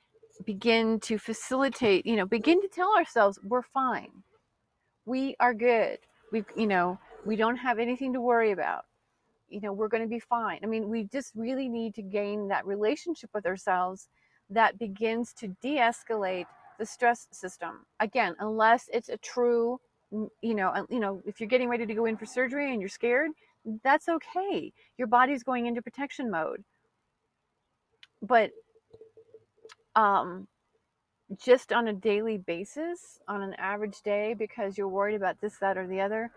begin 0.46 1.00
to 1.00 1.18
facilitate. 1.18 2.06
You 2.06 2.16
know, 2.16 2.26
begin 2.26 2.62
to 2.62 2.68
tell 2.68 2.94
ourselves 2.96 3.40
we're 3.44 3.62
fine 3.62 4.12
we 5.06 5.36
are 5.40 5.54
good. 5.54 5.98
We've, 6.32 6.46
you 6.56 6.68
know, 6.68 6.98
we 7.26 7.36
don't 7.36 7.56
have 7.56 7.80
anything 7.80 8.12
to 8.12 8.20
worry 8.20 8.52
about. 8.52 8.84
You 9.48 9.60
know, 9.60 9.72
we're 9.72 9.88
going 9.88 10.04
to 10.04 10.08
be 10.08 10.20
fine. 10.20 10.60
I 10.62 10.66
mean, 10.66 10.88
we 10.88 11.04
just 11.04 11.32
really 11.34 11.68
need 11.68 11.94
to 11.96 12.02
gain 12.02 12.48
that 12.48 12.66
relationship 12.66 13.30
with 13.34 13.46
ourselves 13.46 14.08
that 14.50 14.78
begins 14.78 15.32
to 15.34 15.48
de 15.60 15.78
escalate 15.78 16.46
the 16.78 16.86
stress 16.86 17.26
system. 17.32 17.86
Again, 17.98 18.36
unless 18.40 18.88
it's 18.92 19.08
a 19.08 19.16
true, 19.18 19.80
you 20.10 20.54
know, 20.54 20.86
you 20.90 21.00
know, 21.00 21.22
if 21.24 21.40
you're 21.40 21.48
getting 21.48 21.68
ready 21.68 21.86
to 21.86 21.94
go 21.94 22.06
in 22.06 22.16
for 22.16 22.26
surgery 22.26 22.72
and 22.72 22.80
you're 22.80 22.88
scared, 22.88 23.30
that's 23.84 24.08
okay. 24.08 24.72
Your 24.98 25.06
body's 25.06 25.42
going 25.42 25.66
into 25.66 25.82
protection 25.82 26.30
mode. 26.30 26.64
But 28.22 28.50
um, 29.94 30.48
just 31.42 31.72
on 31.72 31.88
a 31.88 31.92
daily 31.92 32.38
basis, 32.38 33.18
on 33.28 33.42
an 33.42 33.54
average 33.54 34.02
day, 34.02 34.34
because 34.34 34.76
you're 34.76 34.88
worried 34.88 35.16
about 35.16 35.40
this, 35.40 35.56
that, 35.58 35.76
or 35.76 35.86
the 35.86 36.00
other, 36.00 36.30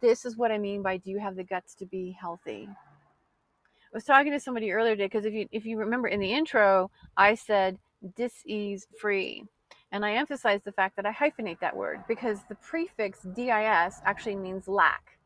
this 0.00 0.24
is 0.24 0.36
what 0.36 0.50
I 0.50 0.58
mean 0.58 0.82
by 0.82 0.96
do 0.96 1.10
you 1.10 1.18
have 1.18 1.36
the 1.36 1.44
guts 1.44 1.74
to 1.76 1.86
be 1.86 2.16
healthy? 2.18 2.68
I 2.70 3.96
was 3.96 4.04
talking 4.04 4.32
to 4.32 4.40
somebody 4.40 4.70
earlier 4.70 4.94
today 4.94 5.06
because 5.06 5.24
if 5.24 5.34
you 5.34 5.48
if 5.50 5.66
you 5.66 5.76
remember 5.76 6.06
in 6.06 6.20
the 6.20 6.32
intro, 6.32 6.90
I 7.16 7.34
said 7.34 7.76
dis-ease 8.14 8.86
free. 9.00 9.44
And 9.92 10.04
I 10.04 10.12
emphasize 10.12 10.60
the 10.64 10.72
fact 10.72 10.96
that 10.96 11.06
I 11.06 11.12
hyphenate 11.12 11.60
that 11.60 11.76
word 11.76 12.04
because 12.06 12.38
the 12.48 12.54
prefix 12.56 13.20
DIS 13.34 14.00
actually 14.04 14.36
means 14.36 14.68
lack. 14.68 15.18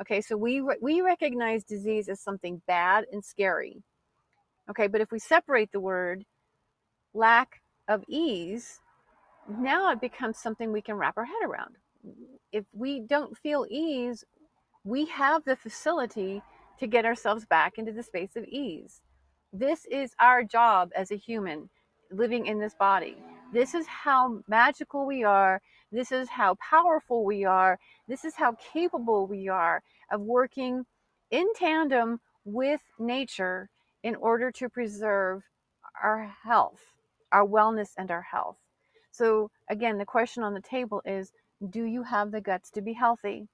Okay, 0.00 0.20
so 0.20 0.36
we 0.36 0.62
we 0.80 1.00
recognize 1.00 1.64
disease 1.64 2.08
as 2.08 2.20
something 2.20 2.62
bad 2.66 3.04
and 3.12 3.24
scary. 3.24 3.82
Okay, 4.70 4.86
but 4.86 5.00
if 5.00 5.10
we 5.10 5.18
separate 5.18 5.72
the 5.72 5.80
word 5.80 6.24
lack 7.14 7.60
of 7.88 8.04
ease, 8.08 8.80
now 9.48 9.90
it 9.90 10.00
becomes 10.00 10.38
something 10.38 10.70
we 10.72 10.82
can 10.82 10.96
wrap 10.96 11.16
our 11.16 11.24
head 11.24 11.42
around. 11.44 11.76
If 12.52 12.64
we 12.72 13.00
don't 13.00 13.36
feel 13.36 13.66
ease, 13.68 14.24
we 14.84 15.06
have 15.06 15.44
the 15.44 15.56
facility 15.56 16.42
to 16.78 16.86
get 16.86 17.04
ourselves 17.04 17.44
back 17.44 17.76
into 17.76 17.92
the 17.92 18.02
space 18.02 18.36
of 18.36 18.44
ease. 18.44 19.00
This 19.52 19.84
is 19.90 20.14
our 20.20 20.44
job 20.44 20.90
as 20.94 21.10
a 21.10 21.16
human 21.16 21.68
living 22.10 22.46
in 22.46 22.60
this 22.60 22.74
body. 22.74 23.16
This 23.52 23.74
is 23.74 23.86
how 23.86 24.40
magical 24.48 25.06
we 25.06 25.24
are. 25.24 25.60
This 25.90 26.12
is 26.12 26.28
how 26.28 26.56
powerful 26.56 27.24
we 27.24 27.44
are. 27.44 27.78
This 28.06 28.24
is 28.24 28.34
how 28.34 28.56
capable 28.72 29.26
we 29.26 29.48
are 29.48 29.82
of 30.10 30.20
working 30.20 30.84
in 31.30 31.46
tandem 31.54 32.20
with 32.44 32.80
nature 32.98 33.68
in 34.02 34.14
order 34.16 34.50
to 34.52 34.68
preserve 34.68 35.42
our 36.02 36.34
health 36.44 36.80
our 37.32 37.46
wellness 37.46 37.90
and 37.96 38.10
our 38.10 38.22
health. 38.22 38.56
So, 39.10 39.50
again, 39.68 39.98
the 39.98 40.04
question 40.04 40.42
on 40.42 40.54
the 40.54 40.60
table 40.60 41.02
is 41.04 41.32
do 41.70 41.84
you 41.84 42.02
have 42.04 42.30
the 42.30 42.40
guts 42.40 42.70
to 42.72 42.82
be 42.82 42.92
healthy? 42.92 43.48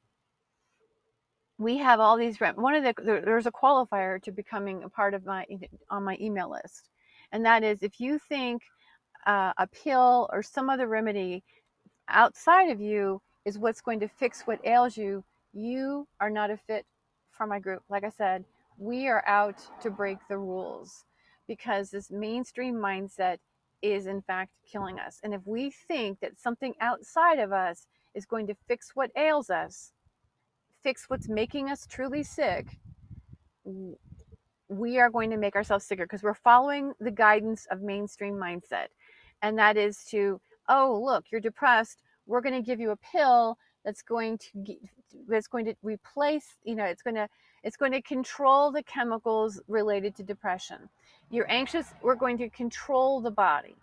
We 1.56 1.78
have 1.78 2.00
all 2.00 2.16
these, 2.16 2.38
one 2.38 2.74
of 2.74 2.82
the, 2.82 3.22
there's 3.24 3.46
a 3.46 3.52
qualifier 3.52 4.20
to 4.22 4.32
becoming 4.32 4.82
a 4.82 4.88
part 4.88 5.14
of 5.14 5.24
my, 5.24 5.46
on 5.88 6.02
my 6.04 6.16
email 6.20 6.50
list. 6.50 6.90
And 7.32 7.44
that 7.46 7.62
is 7.62 7.82
if 7.82 8.00
you 8.00 8.18
think 8.28 8.62
uh, 9.26 9.52
a 9.58 9.66
pill 9.66 10.28
or 10.32 10.42
some 10.42 10.70
other 10.70 10.86
remedy 10.86 11.42
outside 12.08 12.70
of 12.70 12.80
you 12.80 13.20
is 13.44 13.58
what's 13.58 13.80
going 13.80 14.00
to 14.00 14.08
fix 14.08 14.42
what 14.42 14.64
ails 14.64 14.96
you, 14.96 15.24
you 15.52 16.06
are 16.20 16.30
not 16.30 16.50
a 16.50 16.56
fit 16.56 16.86
for 17.30 17.46
my 17.46 17.58
group. 17.58 17.82
Like 17.88 18.04
I 18.04 18.10
said, 18.10 18.44
we 18.78 19.08
are 19.08 19.24
out 19.26 19.58
to 19.82 19.90
break 19.90 20.18
the 20.28 20.38
rules 20.38 21.04
because 21.46 21.90
this 21.90 22.10
mainstream 22.10 22.74
mindset 22.74 23.38
is 23.82 24.06
in 24.06 24.22
fact 24.22 24.50
killing 24.70 24.98
us. 24.98 25.20
And 25.22 25.34
if 25.34 25.42
we 25.44 25.70
think 25.70 26.20
that 26.20 26.40
something 26.40 26.74
outside 26.80 27.38
of 27.38 27.52
us 27.52 27.86
is 28.14 28.24
going 28.24 28.46
to 28.46 28.54
fix 28.66 28.92
what 28.94 29.10
ails 29.16 29.50
us, 29.50 29.92
fix 30.82 31.04
what's 31.08 31.28
making 31.28 31.70
us 31.70 31.86
truly 31.86 32.22
sick, 32.22 32.78
we 34.68 34.98
are 34.98 35.10
going 35.10 35.30
to 35.30 35.36
make 35.36 35.54
ourselves 35.54 35.84
sicker 35.84 36.04
because 36.04 36.22
we're 36.22 36.34
following 36.34 36.92
the 37.00 37.10
guidance 37.10 37.66
of 37.70 37.82
mainstream 37.82 38.34
mindset. 38.34 38.86
And 39.44 39.58
that 39.58 39.76
is 39.76 40.04
to, 40.06 40.40
oh, 40.70 41.02
look, 41.04 41.26
you're 41.30 41.40
depressed. 41.40 42.02
We're 42.26 42.40
going 42.40 42.54
to 42.54 42.62
give 42.62 42.80
you 42.80 42.92
a 42.92 42.96
pill 42.96 43.58
that's 43.84 44.00
going 44.00 44.38
to 44.38 44.76
that's 45.28 45.46
going 45.46 45.66
to 45.66 45.74
replace, 45.82 46.56
you 46.64 46.74
know, 46.74 46.84
it's 46.84 47.02
going 47.02 47.14
to 47.14 47.28
it's 47.62 47.76
going 47.76 47.92
to 47.92 48.00
control 48.00 48.72
the 48.72 48.82
chemicals 48.82 49.60
related 49.68 50.16
to 50.16 50.22
depression. 50.22 50.88
You're 51.30 51.50
anxious, 51.50 51.92
we're 52.02 52.14
going 52.14 52.38
to 52.38 52.48
control 52.48 53.20
the 53.20 53.30
body. 53.30 53.76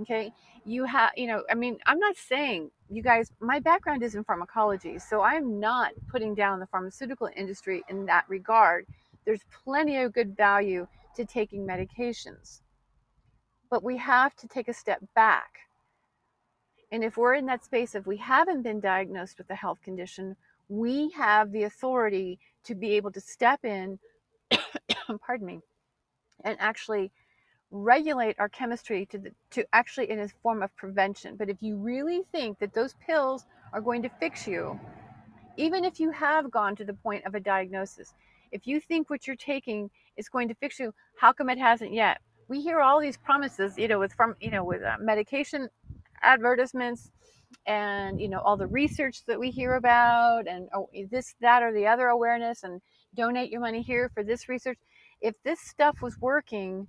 Okay. 0.00 0.32
You 0.64 0.84
have, 0.84 1.10
you 1.16 1.26
know, 1.26 1.42
I 1.50 1.54
mean, 1.54 1.78
I'm 1.86 1.98
not 1.98 2.16
saying 2.16 2.70
you 2.88 3.02
guys, 3.02 3.32
my 3.40 3.58
background 3.58 4.04
is 4.04 4.14
in 4.14 4.22
pharmacology, 4.22 5.00
so 5.00 5.22
I'm 5.22 5.58
not 5.58 5.90
putting 6.08 6.36
down 6.36 6.60
the 6.60 6.66
pharmaceutical 6.66 7.28
industry 7.34 7.82
in 7.88 8.06
that 8.06 8.26
regard. 8.28 8.86
There's 9.24 9.44
plenty 9.64 9.96
of 9.96 10.12
good 10.12 10.36
value 10.36 10.86
to 11.16 11.24
taking 11.24 11.66
medications. 11.66 12.60
But 13.70 13.82
we 13.82 13.96
have 13.98 14.34
to 14.36 14.48
take 14.48 14.68
a 14.68 14.74
step 14.74 15.00
back. 15.14 15.60
And 16.92 17.04
if 17.04 17.16
we're 17.16 17.34
in 17.34 17.46
that 17.46 17.64
space, 17.64 17.94
if 17.94 18.06
we 18.06 18.16
haven't 18.16 18.62
been 18.62 18.80
diagnosed 18.80 19.38
with 19.38 19.48
a 19.50 19.54
health 19.54 19.80
condition, 19.82 20.36
we 20.68 21.10
have 21.10 21.52
the 21.52 21.62
authority 21.64 22.38
to 22.64 22.74
be 22.74 22.94
able 22.94 23.12
to 23.12 23.20
step 23.20 23.64
in, 23.64 23.98
pardon 25.26 25.46
me, 25.46 25.60
and 26.44 26.56
actually 26.60 27.12
regulate 27.70 28.36
our 28.38 28.48
chemistry 28.48 29.06
to 29.06 29.18
the, 29.18 29.32
to 29.50 29.64
actually 29.72 30.10
in 30.10 30.18
a 30.18 30.28
form 30.42 30.62
of 30.62 30.74
prevention. 30.76 31.36
But 31.36 31.48
if 31.48 31.62
you 31.62 31.76
really 31.76 32.22
think 32.32 32.58
that 32.58 32.74
those 32.74 32.94
pills 33.06 33.46
are 33.72 33.80
going 33.80 34.02
to 34.02 34.08
fix 34.20 34.46
you, 34.46 34.78
even 35.56 35.84
if 35.84 36.00
you 36.00 36.10
have 36.10 36.50
gone 36.50 36.74
to 36.76 36.84
the 36.84 36.94
point 36.94 37.24
of 37.26 37.34
a 37.34 37.40
diagnosis, 37.40 38.14
if 38.50 38.66
you 38.66 38.80
think 38.80 39.08
what 39.08 39.26
you're 39.26 39.36
taking 39.36 39.90
is 40.16 40.28
going 40.28 40.48
to 40.48 40.54
fix 40.54 40.80
you, 40.80 40.92
how 41.20 41.32
come 41.32 41.48
it 41.48 41.58
hasn't 41.58 41.92
yet? 41.92 42.20
We 42.50 42.60
hear 42.60 42.80
all 42.80 43.00
these 43.00 43.16
promises, 43.16 43.78
you 43.78 43.88
know, 43.88 44.00
with 44.00 44.12
from 44.14 44.34
you 44.40 44.50
know 44.50 44.64
with 44.64 44.82
uh, 44.82 44.96
medication 45.00 45.68
advertisements 46.24 47.12
and 47.66 48.20
you 48.20 48.28
know 48.28 48.40
all 48.40 48.56
the 48.56 48.66
research 48.66 49.24
that 49.26 49.38
we 49.38 49.50
hear 49.50 49.76
about 49.76 50.48
and 50.48 50.68
oh, 50.74 50.88
this 51.12 51.36
that 51.40 51.62
or 51.62 51.72
the 51.72 51.86
other 51.86 52.08
awareness 52.08 52.64
and 52.64 52.82
donate 53.14 53.50
your 53.52 53.60
money 53.60 53.82
here 53.82 54.10
for 54.12 54.24
this 54.24 54.48
research. 54.48 54.78
If 55.20 55.36
this 55.44 55.60
stuff 55.60 56.02
was 56.02 56.18
working 56.20 56.88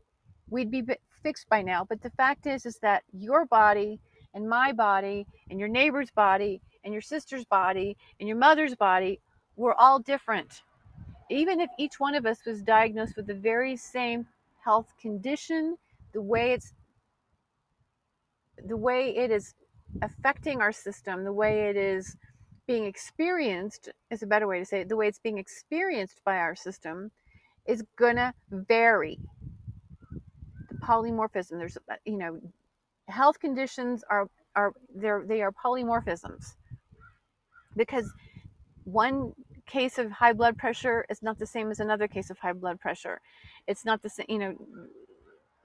we'd 0.49 0.71
be 0.71 0.83
fixed 1.23 1.47
by 1.47 1.61
now. 1.61 1.85
But 1.87 2.01
the 2.01 2.09
fact 2.11 2.47
is 2.47 2.65
is 2.65 2.77
that 2.79 3.03
your 3.13 3.45
body 3.45 3.99
and 4.33 4.49
my 4.49 4.71
body 4.71 5.27
and 5.51 5.59
your 5.59 5.69
neighbor's 5.69 6.09
body 6.11 6.59
and 6.83 6.91
your 6.91 7.03
sister's 7.03 7.45
body 7.45 7.95
and 8.19 8.27
your 8.27 8.37
mother's 8.37 8.75
body 8.75 9.19
we're 9.57 9.75
all 9.75 9.99
different. 9.99 10.63
Even 11.29 11.59
if 11.59 11.69
each 11.77 11.99
one 11.99 12.15
of 12.15 12.25
us 12.25 12.39
was 12.47 12.63
diagnosed 12.63 13.15
with 13.15 13.27
the 13.27 13.35
very 13.35 13.77
same 13.77 14.25
health 14.63 14.93
condition 14.99 15.77
the 16.13 16.21
way 16.21 16.53
it's 16.53 16.73
the 18.65 18.77
way 18.77 19.15
it 19.15 19.31
is 19.31 19.53
affecting 20.01 20.61
our 20.61 20.71
system, 20.71 21.23
the 21.23 21.33
way 21.33 21.69
it 21.69 21.75
is 21.75 22.15
being 22.67 22.85
experienced 22.85 23.89
is 24.09 24.23
a 24.23 24.27
better 24.27 24.47
way 24.47 24.59
to 24.59 24.65
say 24.65 24.81
it, 24.81 24.89
the 24.89 24.95
way 24.95 25.07
it's 25.07 25.19
being 25.19 25.37
experienced 25.37 26.21
by 26.23 26.37
our 26.37 26.55
system 26.55 27.11
is 27.65 27.83
gonna 27.97 28.33
vary. 28.51 29.19
The 30.69 30.75
polymorphism, 30.77 31.57
there's 31.57 31.77
you 32.05 32.17
know, 32.17 32.39
health 33.07 33.39
conditions 33.39 34.03
are 34.09 34.27
are 34.55 34.73
they're 34.93 35.23
they 35.25 35.41
are 35.41 35.51
polymorphisms 35.51 36.55
because 37.75 38.11
one 38.83 39.33
case 39.65 39.97
of 39.97 40.11
high 40.11 40.33
blood 40.33 40.57
pressure 40.57 41.05
is 41.09 41.21
not 41.21 41.39
the 41.39 41.45
same 41.45 41.71
as 41.71 41.79
another 41.79 42.07
case 42.07 42.29
of 42.29 42.37
high 42.39 42.53
blood 42.53 42.79
pressure. 42.79 43.21
It's 43.67 43.85
not 43.85 44.01
the 44.01 44.09
same, 44.09 44.25
you 44.29 44.39
know, 44.39 44.55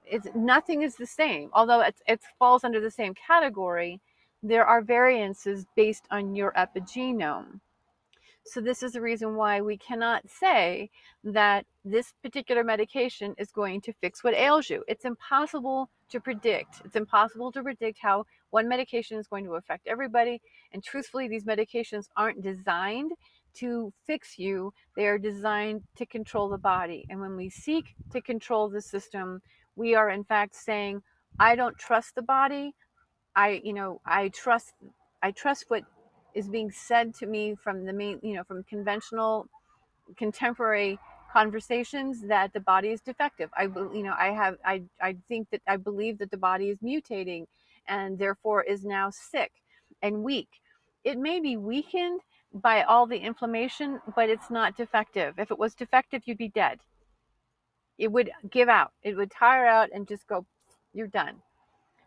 it's 0.05 0.27
nothing 0.35 0.81
is 0.83 0.95
the 0.95 1.05
same. 1.05 1.49
Although 1.53 1.81
it 1.81 1.95
it 2.07 2.21
falls 2.39 2.63
under 2.63 2.79
the 2.79 2.91
same 2.91 3.13
category, 3.13 4.01
there 4.41 4.65
are 4.65 4.81
variances 4.81 5.65
based 5.75 6.05
on 6.11 6.35
your 6.35 6.53
epigenome. 6.53 7.59
So 8.45 8.61
this 8.61 8.81
is 8.81 8.93
the 8.93 9.01
reason 9.01 9.35
why 9.35 9.59
we 9.59 9.77
cannot 9.77 10.29
say 10.29 10.89
that 11.25 11.65
this 11.83 12.13
particular 12.23 12.63
medication 12.63 13.35
is 13.37 13.51
going 13.51 13.81
to 13.81 13.93
fix 13.93 14.23
what 14.23 14.33
ails 14.33 14.69
you. 14.69 14.85
It's 14.87 15.03
impossible 15.03 15.89
to 16.09 16.21
predict. 16.21 16.81
It's 16.85 16.95
impossible 16.95 17.51
to 17.51 17.61
predict 17.61 17.99
how 17.99 18.25
one 18.51 18.69
medication 18.69 19.17
is 19.17 19.27
going 19.27 19.43
to 19.45 19.55
affect 19.55 19.87
everybody. 19.87 20.41
And 20.71 20.81
truthfully, 20.81 21.27
these 21.27 21.43
medications 21.43 22.05
aren't 22.15 22.41
designed 22.41 23.11
to 23.59 23.93
fix 24.05 24.37
you. 24.39 24.73
They 24.95 25.07
are 25.07 25.17
designed 25.17 25.83
to 25.97 26.05
control 26.05 26.49
the 26.49 26.57
body. 26.57 27.05
And 27.09 27.19
when 27.21 27.35
we 27.35 27.49
seek 27.49 27.95
to 28.11 28.21
control 28.21 28.69
the 28.69 28.81
system, 28.81 29.41
we 29.75 29.95
are 29.95 30.09
in 30.09 30.23
fact 30.23 30.55
saying, 30.55 31.01
I 31.39 31.55
don't 31.55 31.77
trust 31.77 32.15
the 32.15 32.21
body. 32.21 32.73
I, 33.35 33.61
you 33.63 33.73
know, 33.73 34.01
I 34.05 34.29
trust, 34.29 34.73
I 35.21 35.31
trust 35.31 35.65
what 35.67 35.83
is 36.33 36.47
being 36.47 36.71
said 36.71 37.13
to 37.15 37.25
me 37.27 37.55
from 37.55 37.85
the 37.85 37.93
main, 37.93 38.19
you 38.23 38.35
know, 38.35 38.43
from 38.43 38.63
conventional, 38.63 39.47
contemporary 40.17 40.99
conversations 41.31 42.21
that 42.27 42.53
the 42.53 42.59
body 42.59 42.89
is 42.89 43.01
defective. 43.01 43.49
I, 43.55 43.63
you 43.63 44.03
know, 44.03 44.15
I 44.17 44.31
have, 44.31 44.55
I, 44.65 44.83
I 45.01 45.17
think 45.27 45.49
that 45.51 45.61
I 45.67 45.77
believe 45.77 46.19
that 46.19 46.31
the 46.31 46.37
body 46.37 46.69
is 46.69 46.79
mutating 46.79 47.45
and 47.87 48.17
therefore 48.17 48.63
is 48.63 48.85
now 48.85 49.09
sick 49.11 49.51
and 50.01 50.23
weak. 50.23 50.49
It 51.03 51.17
may 51.17 51.39
be 51.39 51.57
weakened 51.57 52.21
by 52.53 52.83
all 52.83 53.05
the 53.05 53.17
inflammation, 53.17 53.99
but 54.15 54.29
it's 54.29 54.49
not 54.49 54.77
defective. 54.77 55.35
If 55.37 55.51
it 55.51 55.59
was 55.59 55.75
defective, 55.75 56.23
you'd 56.25 56.37
be 56.37 56.49
dead 56.49 56.79
it 57.97 58.11
would 58.11 58.31
give 58.51 58.69
out. 58.69 58.91
It 59.03 59.15
would 59.15 59.31
tire 59.31 59.65
out 59.65 59.89
and 59.93 60.07
just 60.07 60.27
go, 60.27 60.45
you're 60.93 61.07
done. 61.07 61.35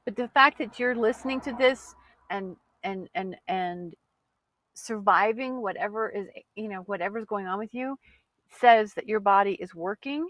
But 0.04 0.16
the 0.16 0.28
fact 0.28 0.58
that 0.58 0.78
you're 0.78 0.94
listening 0.94 1.40
to 1.42 1.52
this 1.52 1.94
and 2.30 2.56
and 2.82 3.08
and 3.14 3.36
and 3.48 3.94
surviving 4.74 5.60
whatever 5.60 6.08
is 6.08 6.28
you 6.54 6.68
know 6.68 6.82
whatever's 6.82 7.26
going 7.26 7.46
on 7.46 7.58
with 7.58 7.74
you 7.74 7.98
says 8.48 8.94
that 8.94 9.08
your 9.08 9.20
body 9.20 9.52
is 9.54 9.74
working 9.74 10.26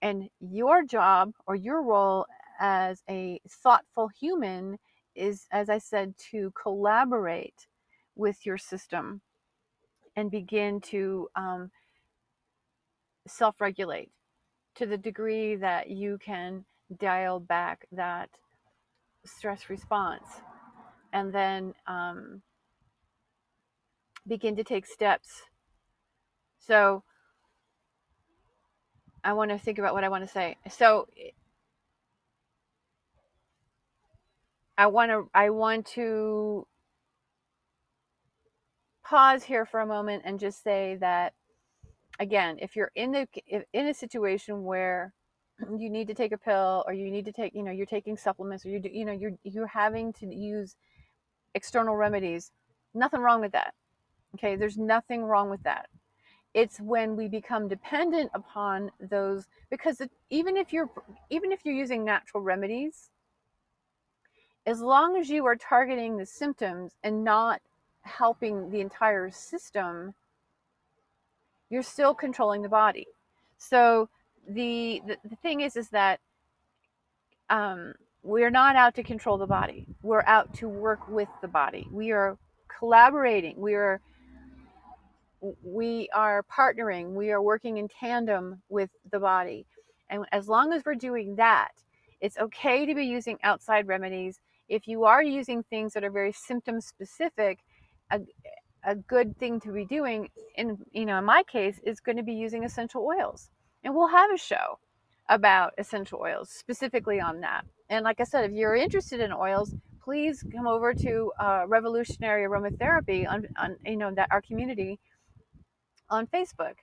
and 0.00 0.28
your 0.40 0.82
job 0.84 1.32
or 1.46 1.54
your 1.54 1.82
role 1.82 2.26
as 2.58 3.02
a 3.08 3.40
thoughtful 3.48 4.08
human 4.18 4.76
is 5.14 5.46
as 5.52 5.68
i 5.68 5.78
said 5.78 6.12
to 6.18 6.52
collaborate 6.60 7.66
with 8.14 8.44
your 8.44 8.58
system 8.58 9.20
and 10.16 10.30
begin 10.30 10.80
to 10.80 11.28
um, 11.36 11.70
self-regulate 13.26 14.10
to 14.74 14.86
the 14.86 14.96
degree 14.96 15.56
that 15.56 15.90
you 15.90 16.18
can 16.18 16.64
dial 16.98 17.40
back 17.40 17.86
that 17.92 18.28
stress 19.24 19.70
response 19.70 20.26
and 21.12 21.32
then 21.32 21.74
um, 21.86 22.42
begin 24.26 24.56
to 24.56 24.64
take 24.64 24.86
steps. 24.86 25.42
So 26.58 27.02
I 29.24 29.32
want 29.32 29.50
to 29.50 29.58
think 29.58 29.78
about 29.78 29.94
what 29.94 30.04
I 30.04 30.08
want 30.08 30.24
to 30.24 30.30
say. 30.30 30.56
So 30.70 31.08
I 34.76 34.86
want 34.86 35.10
to 35.10 35.28
I 35.34 35.50
want 35.50 35.86
to 35.94 36.66
pause 39.12 39.44
here 39.44 39.66
for 39.66 39.80
a 39.80 39.86
moment 39.86 40.22
and 40.24 40.40
just 40.40 40.64
say 40.64 40.96
that 40.98 41.34
again, 42.18 42.56
if 42.60 42.74
you're 42.74 42.90
in 42.94 43.12
the 43.12 43.26
in 43.74 43.86
a 43.88 43.92
situation 43.92 44.64
where 44.64 45.12
you 45.78 45.90
need 45.90 46.08
to 46.08 46.14
take 46.14 46.32
a 46.32 46.38
pill 46.38 46.82
or 46.86 46.94
you 46.94 47.10
need 47.10 47.26
to 47.26 47.32
take, 47.32 47.54
you 47.54 47.62
know, 47.62 47.70
you're 47.70 47.84
taking 47.84 48.16
supplements 48.16 48.64
or 48.64 48.70
you 48.70 48.80
do, 48.80 48.88
you 48.90 49.04
know, 49.04 49.12
you're 49.12 49.34
you're 49.44 49.66
having 49.66 50.14
to 50.14 50.34
use 50.34 50.76
external 51.54 51.94
remedies, 51.94 52.52
nothing 52.94 53.20
wrong 53.20 53.42
with 53.42 53.52
that. 53.52 53.74
Okay, 54.34 54.56
there's 54.56 54.78
nothing 54.78 55.24
wrong 55.24 55.50
with 55.50 55.62
that. 55.64 55.90
It's 56.54 56.80
when 56.80 57.14
we 57.14 57.28
become 57.28 57.68
dependent 57.68 58.30
upon 58.32 58.90
those 58.98 59.46
because 59.70 60.00
it, 60.00 60.10
even 60.30 60.56
if 60.56 60.72
you're 60.72 60.88
even 61.28 61.52
if 61.52 61.66
you're 61.66 61.74
using 61.74 62.02
natural 62.02 62.42
remedies, 62.42 63.10
as 64.64 64.80
long 64.80 65.18
as 65.18 65.28
you 65.28 65.44
are 65.44 65.56
targeting 65.56 66.16
the 66.16 66.24
symptoms 66.24 66.94
and 67.02 67.22
not 67.22 67.60
helping 68.02 68.70
the 68.70 68.80
entire 68.80 69.30
system, 69.30 70.14
you're 71.70 71.82
still 71.82 72.14
controlling 72.14 72.62
the 72.62 72.68
body. 72.68 73.06
So 73.58 74.08
the 74.48 75.02
the, 75.06 75.16
the 75.28 75.36
thing 75.36 75.60
is 75.60 75.76
is 75.76 75.88
that 75.90 76.20
um, 77.48 77.94
we're 78.22 78.50
not 78.50 78.76
out 78.76 78.94
to 78.96 79.02
control 79.02 79.38
the 79.38 79.46
body. 79.46 79.86
We're 80.02 80.24
out 80.26 80.54
to 80.54 80.68
work 80.68 81.08
with 81.08 81.28
the 81.40 81.48
body. 81.48 81.86
We 81.90 82.12
are 82.12 82.38
collaborating. 82.78 83.54
We 83.56 83.74
are 83.74 84.00
we 85.62 86.08
are 86.14 86.44
partnering. 86.44 87.14
We 87.14 87.30
are 87.32 87.42
working 87.42 87.78
in 87.78 87.88
tandem 87.88 88.62
with 88.68 88.90
the 89.10 89.18
body. 89.18 89.66
And 90.08 90.24
as 90.30 90.48
long 90.48 90.72
as 90.72 90.82
we're 90.84 90.94
doing 90.94 91.36
that, 91.36 91.72
it's 92.20 92.38
okay 92.38 92.86
to 92.86 92.94
be 92.94 93.04
using 93.04 93.38
outside 93.42 93.88
remedies. 93.88 94.40
If 94.68 94.86
you 94.86 95.04
are 95.04 95.22
using 95.22 95.64
things 95.64 95.92
that 95.94 96.04
are 96.04 96.10
very 96.10 96.32
symptom 96.32 96.80
specific, 96.80 97.58
a 98.84 98.94
good 98.96 99.38
thing 99.38 99.60
to 99.60 99.72
be 99.72 99.84
doing 99.84 100.28
in 100.56 100.78
you 100.92 101.06
know 101.06 101.18
in 101.18 101.24
my 101.24 101.42
case 101.44 101.80
is 101.84 102.00
going 102.00 102.16
to 102.16 102.22
be 102.22 102.32
using 102.34 102.64
essential 102.64 103.04
oils. 103.04 103.50
And 103.84 103.94
we'll 103.94 104.08
have 104.08 104.30
a 104.32 104.38
show 104.38 104.78
about 105.28 105.72
essential 105.78 106.20
oils 106.20 106.50
specifically 106.50 107.20
on 107.20 107.40
that. 107.40 107.64
And 107.88 108.04
like 108.04 108.20
i 108.20 108.24
said 108.24 108.44
if 108.44 108.52
you're 108.52 108.74
interested 108.74 109.20
in 109.20 109.32
oils 109.32 109.74
please 110.02 110.44
come 110.52 110.66
over 110.66 110.92
to 110.92 111.32
uh, 111.38 111.64
revolutionary 111.68 112.48
aromatherapy 112.48 113.28
on, 113.28 113.46
on 113.56 113.76
you 113.86 113.96
know 113.96 114.12
that 114.14 114.28
our 114.30 114.42
community 114.42 114.98
on 116.10 116.26
facebook 116.26 116.74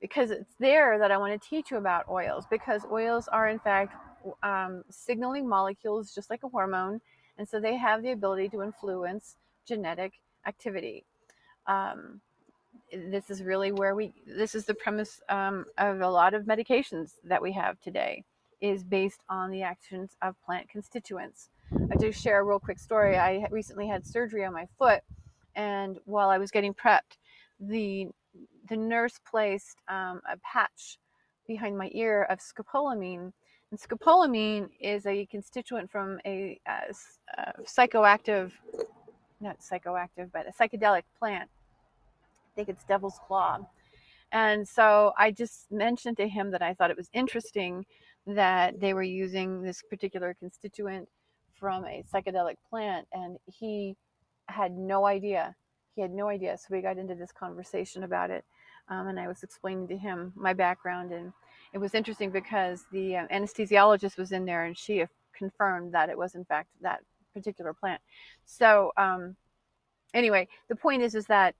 because 0.00 0.30
it's 0.30 0.54
there 0.60 0.98
that 0.98 1.10
i 1.10 1.16
want 1.16 1.40
to 1.40 1.48
teach 1.48 1.70
you 1.70 1.78
about 1.78 2.04
oils 2.08 2.44
because 2.50 2.84
oils 2.90 3.28
are 3.28 3.48
in 3.48 3.58
fact 3.58 3.94
um, 4.42 4.82
signaling 4.90 5.48
molecules 5.48 6.14
just 6.14 6.30
like 6.30 6.42
a 6.42 6.48
hormone. 6.48 7.00
And 7.38 7.48
so 7.48 7.60
they 7.60 7.76
have 7.76 8.02
the 8.02 8.12
ability 8.12 8.48
to 8.50 8.62
influence 8.62 9.36
genetic 9.66 10.12
activity. 10.46 11.04
Um, 11.66 12.20
this 12.92 13.30
is 13.30 13.42
really 13.42 13.72
where 13.72 13.94
we 13.94 14.12
this 14.26 14.54
is 14.54 14.64
the 14.64 14.74
premise 14.74 15.20
um, 15.28 15.64
of 15.78 16.00
a 16.00 16.08
lot 16.08 16.34
of 16.34 16.44
medications 16.44 17.12
that 17.24 17.42
we 17.42 17.52
have 17.52 17.80
today 17.80 18.22
is 18.60 18.84
based 18.84 19.20
on 19.28 19.50
the 19.50 19.62
actions 19.62 20.16
of 20.22 20.34
plant 20.44 20.68
constituents. 20.68 21.50
I 21.90 21.96
do 21.96 22.12
share 22.12 22.40
a 22.40 22.44
real 22.44 22.60
quick 22.60 22.78
story. 22.78 23.16
I 23.16 23.46
recently 23.50 23.88
had 23.88 24.06
surgery 24.06 24.44
on 24.44 24.52
my 24.52 24.66
foot 24.78 25.02
and 25.56 25.98
while 26.04 26.28
i 26.28 26.36
was 26.36 26.50
getting 26.50 26.74
prepped 26.74 27.16
the 27.58 28.06
the 28.68 28.76
nurse 28.76 29.18
placed 29.28 29.78
um, 29.88 30.20
a 30.30 30.36
patch 30.38 30.98
behind 31.46 31.76
my 31.76 31.90
ear 31.92 32.24
of 32.24 32.38
scopolamine. 32.40 33.32
And 33.70 33.80
scopolamine 33.80 34.68
is 34.80 35.06
a 35.06 35.26
constituent 35.26 35.90
from 35.90 36.18
a, 36.26 36.58
a, 36.66 36.92
a 37.38 37.52
psychoactive 37.62 38.52
not 39.46 39.60
psychoactive 39.60 40.30
but 40.32 40.46
a 40.46 40.52
psychedelic 40.52 41.02
plant 41.18 41.48
I 42.56 42.56
think 42.56 42.70
it's 42.70 42.84
devil's 42.84 43.20
claw. 43.26 43.58
And 44.32 44.66
so 44.66 45.12
I 45.18 45.30
just 45.30 45.70
mentioned 45.70 46.16
to 46.16 46.28
him 46.28 46.50
that 46.52 46.62
I 46.62 46.74
thought 46.74 46.90
it 46.90 46.96
was 46.96 47.10
interesting 47.12 47.84
that 48.26 48.80
they 48.80 48.94
were 48.94 49.02
using 49.02 49.62
this 49.62 49.82
particular 49.82 50.34
constituent 50.34 51.08
from 51.54 51.84
a 51.84 52.02
psychedelic 52.12 52.56
plant, 52.68 53.06
and 53.12 53.38
he 53.46 53.96
had 54.48 54.72
no 54.72 55.06
idea. 55.06 55.54
He 55.94 56.02
had 56.02 56.10
no 56.12 56.28
idea. 56.28 56.56
So 56.58 56.66
we 56.70 56.80
got 56.80 56.98
into 56.98 57.14
this 57.14 57.32
conversation 57.32 58.04
about 58.04 58.30
it, 58.30 58.44
um, 58.88 59.08
and 59.08 59.20
I 59.20 59.28
was 59.28 59.42
explaining 59.42 59.88
to 59.88 59.96
him 59.98 60.32
my 60.34 60.54
background, 60.54 61.12
and 61.12 61.32
it 61.74 61.78
was 61.78 61.94
interesting 61.94 62.30
because 62.30 62.86
the 62.90 63.16
uh, 63.16 63.26
anesthesiologist 63.28 64.16
was 64.18 64.32
in 64.32 64.44
there, 64.44 64.64
and 64.64 64.76
she 64.76 65.04
confirmed 65.36 65.92
that 65.92 66.08
it 66.08 66.18
was 66.18 66.34
in 66.34 66.44
fact 66.44 66.68
that 66.80 67.00
particular 67.36 67.72
plant. 67.72 68.00
So 68.44 68.92
um, 68.96 69.36
anyway, 70.14 70.48
the 70.68 70.76
point 70.76 71.02
is 71.02 71.14
is 71.14 71.26
that 71.26 71.54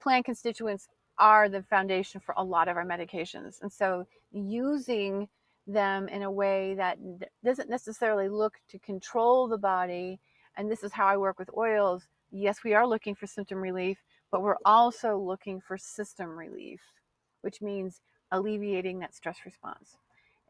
plant 0.00 0.24
constituents 0.24 0.88
are 1.18 1.48
the 1.48 1.62
foundation 1.62 2.20
for 2.20 2.34
a 2.36 2.44
lot 2.44 2.68
of 2.68 2.76
our 2.76 2.84
medications, 2.84 3.60
and 3.62 3.72
so 3.72 4.06
using 4.32 5.28
them 5.66 6.08
in 6.08 6.22
a 6.22 6.30
way 6.30 6.74
that 6.74 6.98
doesn't 7.44 7.70
necessarily 7.70 8.28
look 8.28 8.54
to 8.68 8.78
control 8.78 9.48
the 9.48 9.58
body. 9.58 10.18
And 10.56 10.70
this 10.70 10.82
is 10.82 10.92
how 10.92 11.06
I 11.06 11.16
work 11.16 11.38
with 11.38 11.50
oils. 11.56 12.02
Yes, 12.30 12.64
we 12.64 12.74
are 12.74 12.86
looking 12.86 13.14
for 13.14 13.26
symptom 13.26 13.58
relief, 13.58 13.98
but 14.30 14.42
we're 14.42 14.56
also 14.64 15.16
looking 15.16 15.60
for 15.60 15.78
system 15.78 16.30
relief, 16.30 16.80
which 17.42 17.60
means 17.60 18.00
alleviating 18.32 18.98
that 19.00 19.14
stress 19.14 19.38
response. 19.44 19.96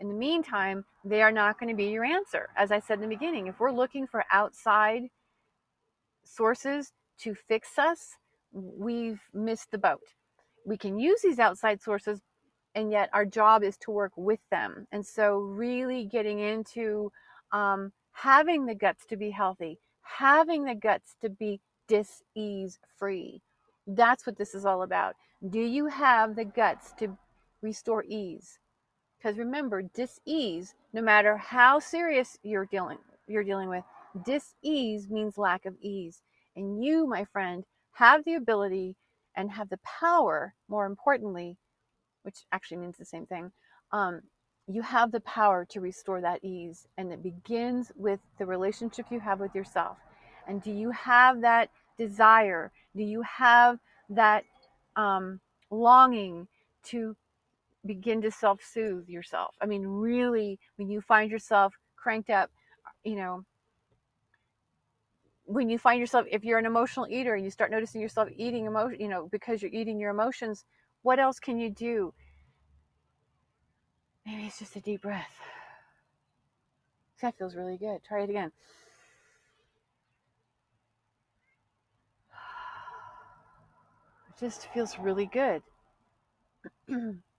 In 0.00 0.08
the 0.08 0.14
meantime, 0.14 0.84
they 1.04 1.20
are 1.20 1.30
not 1.30 1.60
going 1.60 1.68
to 1.68 1.76
be 1.76 1.90
your 1.90 2.04
answer. 2.04 2.48
As 2.56 2.72
I 2.72 2.80
said 2.80 2.94
in 2.94 3.02
the 3.02 3.14
beginning, 3.14 3.46
if 3.46 3.60
we're 3.60 3.70
looking 3.70 4.06
for 4.06 4.24
outside 4.32 5.02
sources 6.24 6.92
to 7.18 7.34
fix 7.34 7.78
us, 7.78 8.16
we've 8.52 9.20
missed 9.34 9.70
the 9.70 9.78
boat. 9.78 10.00
We 10.64 10.78
can 10.78 10.98
use 10.98 11.20
these 11.22 11.38
outside 11.38 11.82
sources, 11.82 12.20
and 12.74 12.90
yet 12.90 13.10
our 13.12 13.26
job 13.26 13.62
is 13.62 13.76
to 13.78 13.90
work 13.90 14.12
with 14.16 14.40
them. 14.50 14.86
And 14.90 15.04
so, 15.04 15.38
really 15.38 16.06
getting 16.06 16.38
into 16.38 17.12
um, 17.52 17.92
having 18.12 18.64
the 18.64 18.74
guts 18.74 19.04
to 19.06 19.16
be 19.16 19.30
healthy, 19.30 19.78
having 20.02 20.64
the 20.64 20.74
guts 20.74 21.14
to 21.20 21.28
be 21.28 21.60
dis-ease 21.88 22.78
free. 22.98 23.42
That's 23.86 24.24
what 24.24 24.38
this 24.38 24.54
is 24.54 24.64
all 24.64 24.82
about. 24.82 25.14
Do 25.48 25.60
you 25.60 25.86
have 25.86 26.36
the 26.36 26.44
guts 26.44 26.92
to 26.98 27.18
restore 27.60 28.04
ease? 28.04 28.58
Because 29.20 29.38
remember, 29.38 29.83
dis-ease, 29.83 30.74
no 30.94 31.02
matter 31.02 31.37
how 31.37 31.78
serious 31.78 32.38
you're 32.42 32.64
dealing 32.64 32.98
you're 33.26 33.44
dealing 33.44 33.68
with, 33.68 33.85
dis-ease 34.24 35.09
means 35.09 35.38
lack 35.38 35.66
of 35.66 35.74
ease. 35.83 36.22
And 36.56 36.83
you, 36.83 37.06
my 37.06 37.24
friend, 37.24 37.64
have 37.92 38.24
the 38.24 38.35
ability 38.35 38.96
and 39.37 39.50
have 39.50 39.68
the 39.68 39.78
power, 39.78 40.54
more 40.68 40.87
importantly, 40.87 41.56
which 42.22 42.38
actually 42.50 42.78
means 42.78 42.96
the 42.96 43.04
same 43.04 43.26
thing, 43.26 43.52
um, 43.92 44.22
you 44.66 44.83
have 44.83 45.12
the 45.12 45.20
power 45.20 45.64
to 45.66 45.80
restore 45.80 46.20
that 46.20 46.42
ease. 46.42 46.87
And 46.96 47.12
it 47.12 47.22
begins 47.22 47.92
with 47.96 48.20
the 48.38 48.46
relationship 48.46 49.06
you 49.11 49.20
have 49.20 49.38
with 49.38 49.54
yourself. 49.54 49.98
And 50.48 50.62
do 50.62 50.72
you 50.72 50.90
have 50.90 51.40
that 51.42 51.70
desire? 51.98 52.72
Do 52.96 53.02
you 53.02 53.22
have 53.22 53.78
that 54.09 54.44
um, 54.96 55.40
longing 55.70 56.48
to 56.85 57.16
begin 57.87 58.23
to 58.23 58.31
self 58.31 58.61
soothe 58.62 59.09
yourself? 59.09 59.55
I 59.61 59.66
mean, 59.66 59.87
really, 59.87 60.59
when 60.77 60.88
you 60.88 61.01
find 61.01 61.31
yourself 61.31 61.75
cranked 61.97 62.31
up, 62.31 62.51
you 63.05 63.16
know, 63.16 63.45
when 65.45 65.69
you 65.69 65.79
find 65.79 65.99
yourself, 65.99 66.27
if 66.31 66.45
you're 66.45 66.59
an 66.59 66.66
emotional 66.66 67.07
eater 67.09 67.35
and 67.35 67.45
you 67.45 67.51
start 67.51 67.71
noticing 67.71 68.01
yourself 68.01 68.29
eating 68.37 68.66
emotion, 68.66 69.01
you 69.01 69.09
know, 69.09 69.29
because 69.33 69.62
you're 69.62 69.73
eating 69.73 69.99
your 69.99 70.11
emotions, 70.11 70.64
what 71.03 71.19
else 71.19 71.40
can 71.40 71.59
you 71.59 71.71
do? 71.71 72.14
Maybe 74.25 74.45
it's 74.47 74.59
just 74.59 74.77
a 74.77 74.81
deep 74.81 75.03
breath. 75.03 75.40
That 77.21 77.37
feels 77.37 77.55
really 77.55 77.77
good. 77.77 78.03
Try 78.05 78.23
it 78.23 78.31
again. 78.31 78.53
It 84.29 84.38
just 84.38 84.69
feels 84.73 84.99
really 84.99 85.27
good. 85.27 85.62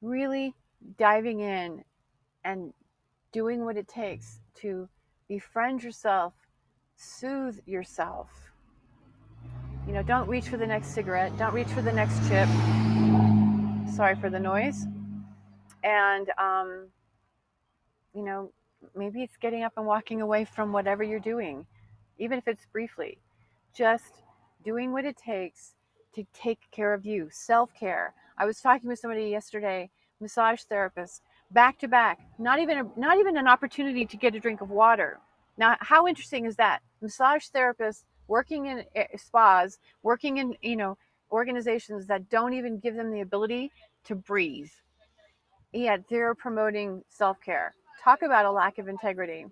really 0.00 0.54
diving 0.96 1.40
in 1.40 1.84
and 2.44 2.72
doing 3.32 3.64
what 3.64 3.76
it 3.76 3.88
takes 3.88 4.40
to 4.54 4.88
befriend 5.28 5.82
yourself, 5.82 6.34
soothe 6.96 7.58
yourself. 7.66 8.28
You 9.86 9.94
know, 9.94 10.02
don't 10.02 10.28
reach 10.28 10.48
for 10.48 10.56
the 10.56 10.66
next 10.66 10.88
cigarette, 10.88 11.36
don't 11.38 11.54
reach 11.54 11.68
for 11.68 11.82
the 11.82 11.92
next 11.92 12.18
chip. 12.28 12.48
Sorry 13.94 14.14
for 14.16 14.30
the 14.30 14.38
noise. 14.38 14.86
And, 15.82 16.30
um, 16.38 16.88
you 18.14 18.22
know, 18.22 18.52
maybe 18.94 19.22
it's 19.22 19.36
getting 19.36 19.62
up 19.62 19.72
and 19.76 19.86
walking 19.86 20.20
away 20.20 20.44
from 20.44 20.72
whatever 20.72 21.02
you're 21.02 21.20
doing, 21.20 21.66
even 22.18 22.38
if 22.38 22.46
it's 22.48 22.66
briefly. 22.72 23.18
Just 23.74 24.22
doing 24.64 24.92
what 24.92 25.04
it 25.04 25.16
takes 25.16 25.74
to 26.14 26.24
take 26.32 26.58
care 26.70 26.92
of 26.92 27.06
you, 27.06 27.28
self 27.30 27.72
care. 27.74 28.14
I 28.38 28.46
was 28.46 28.60
talking 28.60 28.88
with 28.88 29.00
somebody 29.00 29.28
yesterday, 29.28 29.90
massage 30.20 30.62
therapist, 30.62 31.22
back 31.50 31.78
to 31.80 31.88
back, 31.88 32.20
not 32.38 32.60
even 32.60 32.78
a, 32.78 33.00
not 33.00 33.18
even 33.18 33.36
an 33.36 33.48
opportunity 33.48 34.06
to 34.06 34.16
get 34.16 34.34
a 34.36 34.40
drink 34.40 34.60
of 34.60 34.70
water. 34.70 35.18
Now, 35.56 35.76
how 35.80 36.06
interesting 36.06 36.46
is 36.46 36.54
that? 36.56 36.80
Massage 37.02 37.46
therapists 37.48 38.04
working 38.28 38.66
in 38.66 38.84
eh, 38.94 39.06
spas, 39.16 39.78
working 40.04 40.36
in 40.36 40.56
you 40.62 40.76
know 40.76 40.96
organizations 41.32 42.06
that 42.06 42.30
don't 42.30 42.54
even 42.54 42.78
give 42.78 42.94
them 42.94 43.10
the 43.10 43.20
ability 43.20 43.72
to 44.04 44.14
breathe. 44.14 44.70
Yet 45.72 46.04
they're 46.08 46.34
promoting 46.34 47.02
self 47.08 47.40
care. 47.40 47.74
Talk 48.04 48.22
about 48.22 48.46
a 48.46 48.52
lack 48.52 48.78
of 48.78 48.88
integrity. 48.88 49.46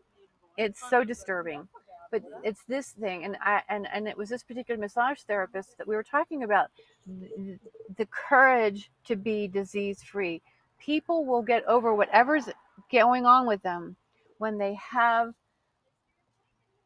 It's 0.56 0.80
so 0.88 1.02
disturbing 1.02 1.68
but 2.10 2.22
it's 2.42 2.62
this 2.68 2.90
thing 2.90 3.24
and 3.24 3.36
i 3.40 3.62
and 3.68 3.86
and 3.92 4.08
it 4.08 4.16
was 4.16 4.28
this 4.28 4.42
particular 4.42 4.80
massage 4.80 5.20
therapist 5.20 5.76
that 5.78 5.86
we 5.86 5.94
were 5.94 6.02
talking 6.02 6.42
about 6.42 6.68
the, 7.06 8.06
courage 8.10 8.90
to 9.04 9.16
be 9.16 9.46
disease 9.48 10.02
free 10.02 10.40
people 10.78 11.24
will 11.24 11.42
get 11.42 11.64
over 11.66 11.94
whatever's 11.94 12.48
going 12.90 13.26
on 13.26 13.46
with 13.46 13.62
them 13.62 13.96
when 14.38 14.58
they 14.58 14.74
have 14.74 15.34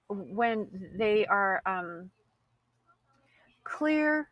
when 0.09 0.67
they 0.97 1.25
are 1.27 1.63
um, 1.67 2.11
clear 3.65 4.29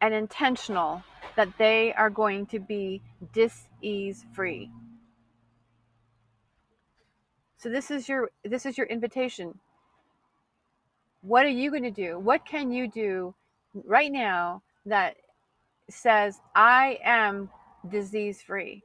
and 0.00 0.12
intentional 0.12 1.02
that 1.36 1.48
they 1.58 1.92
are 1.94 2.10
going 2.10 2.44
to 2.46 2.58
be 2.58 3.00
dis-ease 3.32 4.24
free 4.34 4.70
so 7.56 7.68
this 7.68 7.90
is 7.90 8.08
your 8.08 8.30
this 8.44 8.66
is 8.66 8.76
your 8.76 8.86
invitation 8.88 9.58
what 11.22 11.46
are 11.46 11.50
you 11.50 11.70
going 11.70 11.84
to 11.84 11.90
do? 11.90 12.18
What 12.18 12.44
can 12.44 12.70
you 12.70 12.88
do 12.88 13.34
right 13.84 14.12
now 14.12 14.62
that 14.86 15.16
says, 15.88 16.40
I 16.54 16.98
am 17.04 17.48
disease 17.88 18.42
free? 18.42 18.82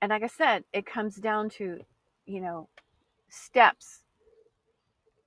And 0.00 0.10
like 0.10 0.24
I 0.24 0.26
said, 0.26 0.64
it 0.72 0.84
comes 0.84 1.16
down 1.16 1.48
to, 1.50 1.78
you 2.26 2.40
know, 2.40 2.68
steps, 3.28 4.02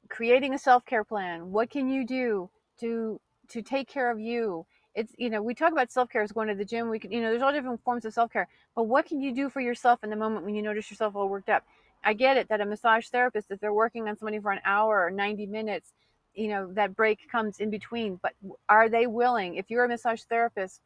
creating 0.10 0.54
a 0.54 0.60
self 0.60 0.86
care 0.86 1.06
plan. 1.06 1.52
What 1.52 1.70
can 1.70 1.90
you 1.90 2.06
do 2.06 2.50
to 2.82 3.20
to 3.50 3.62
take 3.62 3.88
care 3.88 4.12
of 4.12 4.20
you? 4.20 4.66
It's 4.94 5.14
you 5.18 5.30
know 5.30 5.42
we 5.42 5.56
talk 5.56 5.72
about 5.72 5.92
self 5.92 6.10
care 6.10 6.24
as 6.24 6.34
going 6.34 6.50
to 6.50 6.56
the 6.56 6.66
gym. 6.66 6.90
We 6.90 7.00
can 7.00 7.12
you 7.12 7.22
know 7.22 7.30
there's 7.30 7.42
all 7.42 7.54
different 7.54 7.84
forms 7.86 8.04
of 8.04 8.14
self 8.14 8.34
care, 8.34 8.50
but 8.76 8.84
what 8.84 9.06
can 9.06 9.22
you 9.22 9.34
do 9.34 9.50
for 9.50 9.62
yourself 9.62 10.04
in 10.04 10.10
the 10.10 10.16
moment 10.18 10.46
when 10.46 10.56
you 10.56 10.62
notice 10.62 10.92
yourself 10.92 11.16
all 11.16 11.30
worked 11.30 11.50
up? 11.50 11.64
I 12.06 12.14
get 12.14 12.38
it 12.38 12.48
that 12.50 12.62
a 12.62 12.66
massage 12.66 13.08
therapist, 13.08 13.50
if 13.50 13.60
they're 13.60 13.74
working 13.74 14.08
on 14.08 14.16
somebody 14.16 14.40
for 14.40 14.52
an 14.52 14.62
hour 14.64 15.04
or 15.04 15.10
90 15.10 15.48
minutes, 15.48 15.92
you 16.36 16.48
know, 16.50 16.72
that 16.74 16.96
break 16.96 17.20
comes 17.32 17.60
in 17.60 17.72
between. 17.72 18.20
But 18.22 18.34
are 18.70 18.88
they 18.88 19.08
willing, 19.08 19.56
if 19.56 19.70
you're 19.70 19.86
a 19.86 19.90
massage 19.90 20.22
therapist, 20.22 20.82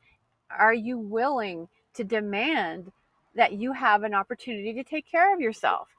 are 0.49 0.73
you 0.73 0.97
willing 0.97 1.67
to 1.95 2.05
demand 2.05 2.91
that 3.35 3.53
you 3.53 3.73
have 3.73 4.03
an 4.03 4.13
opportunity 4.13 4.73
to 4.73 4.83
take 4.83 5.11
care 5.11 5.33
of 5.33 5.41
yourself? 5.41 5.89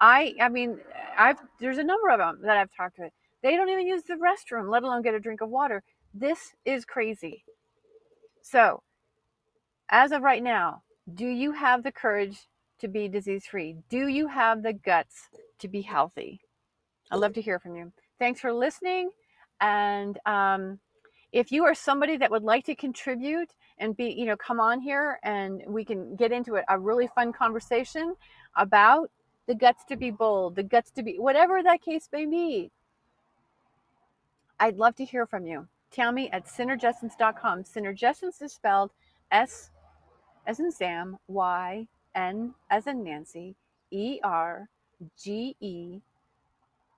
I, 0.00 0.34
I 0.40 0.48
mean, 0.48 0.80
I've, 1.16 1.38
there's 1.60 1.78
a 1.78 1.84
number 1.84 2.10
of 2.10 2.18
them 2.18 2.40
that 2.42 2.56
I've 2.56 2.74
talked 2.76 2.96
to. 2.96 3.10
They 3.42 3.56
don't 3.56 3.68
even 3.68 3.86
use 3.86 4.02
the 4.02 4.14
restroom, 4.14 4.70
let 4.70 4.82
alone 4.82 5.02
get 5.02 5.14
a 5.14 5.20
drink 5.20 5.40
of 5.40 5.50
water. 5.50 5.82
This 6.12 6.52
is 6.64 6.84
crazy. 6.84 7.44
So, 8.42 8.82
as 9.88 10.12
of 10.12 10.22
right 10.22 10.42
now, 10.42 10.82
do 11.12 11.26
you 11.26 11.52
have 11.52 11.82
the 11.82 11.92
courage 11.92 12.48
to 12.84 12.88
be 12.88 13.08
disease 13.08 13.46
free? 13.46 13.76
Do 13.88 14.08
you 14.08 14.28
have 14.28 14.62
the 14.62 14.74
guts 14.74 15.28
to 15.58 15.68
be 15.68 15.80
healthy? 15.80 16.40
I'd 17.10 17.16
love 17.16 17.32
to 17.32 17.40
hear 17.40 17.58
from 17.58 17.76
you. 17.76 17.90
Thanks 18.18 18.40
for 18.40 18.52
listening. 18.52 19.10
And 19.62 20.18
um, 20.26 20.78
if 21.32 21.50
you 21.50 21.64
are 21.64 21.74
somebody 21.74 22.18
that 22.18 22.30
would 22.30 22.42
like 22.42 22.64
to 22.66 22.74
contribute 22.74 23.54
and 23.78 23.96
be, 23.96 24.12
you 24.12 24.26
know, 24.26 24.36
come 24.36 24.60
on 24.60 24.80
here 24.80 25.18
and 25.22 25.62
we 25.66 25.82
can 25.82 26.14
get 26.14 26.30
into 26.30 26.60
a 26.68 26.78
really 26.78 27.08
fun 27.14 27.32
conversation 27.32 28.14
about 28.56 29.10
the 29.46 29.54
guts 29.54 29.84
to 29.88 29.96
be 29.96 30.10
bold, 30.10 30.54
the 30.54 30.62
guts 30.62 30.90
to 30.90 31.02
be 31.02 31.16
whatever 31.18 31.62
that 31.62 31.80
case 31.80 32.08
may 32.12 32.26
be. 32.26 32.70
I'd 34.60 34.76
love 34.76 34.94
to 34.96 35.04
hear 35.06 35.26
from 35.26 35.46
you. 35.46 35.66
Tell 35.90 36.12
me 36.12 36.28
at 36.30 36.44
synergessence.com. 36.44 37.64
Synergessence 37.64 38.42
is 38.42 38.52
spelled 38.52 38.90
S 39.30 39.70
as 40.46 40.60
in 40.60 40.70
Sam, 40.70 41.16
Y, 41.28 41.86
N 42.14 42.54
as 42.70 42.86
in 42.86 43.02
Nancy, 43.02 43.56
E 43.90 44.20
R 44.22 44.68
G 45.18 45.56
E, 45.60 46.00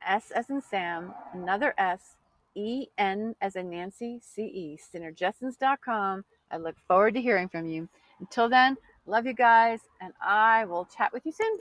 S 0.06 0.30
as 0.30 0.50
in 0.50 0.62
Sam, 0.62 1.14
another 1.32 1.74
S, 1.78 2.16
E 2.54 2.86
N 2.96 3.34
as 3.40 3.56
in 3.56 3.70
Nancy, 3.70 4.20
C 4.22 4.42
E, 4.42 4.78
synergessence.com. 4.78 6.24
I 6.50 6.56
look 6.56 6.76
forward 6.86 7.14
to 7.14 7.20
hearing 7.20 7.48
from 7.48 7.66
you. 7.66 7.88
Until 8.20 8.48
then, 8.48 8.76
love 9.06 9.26
you 9.26 9.34
guys, 9.34 9.80
and 10.00 10.12
I 10.20 10.64
will 10.64 10.86
chat 10.86 11.12
with 11.12 11.26
you 11.26 11.32
soon. 11.32 11.58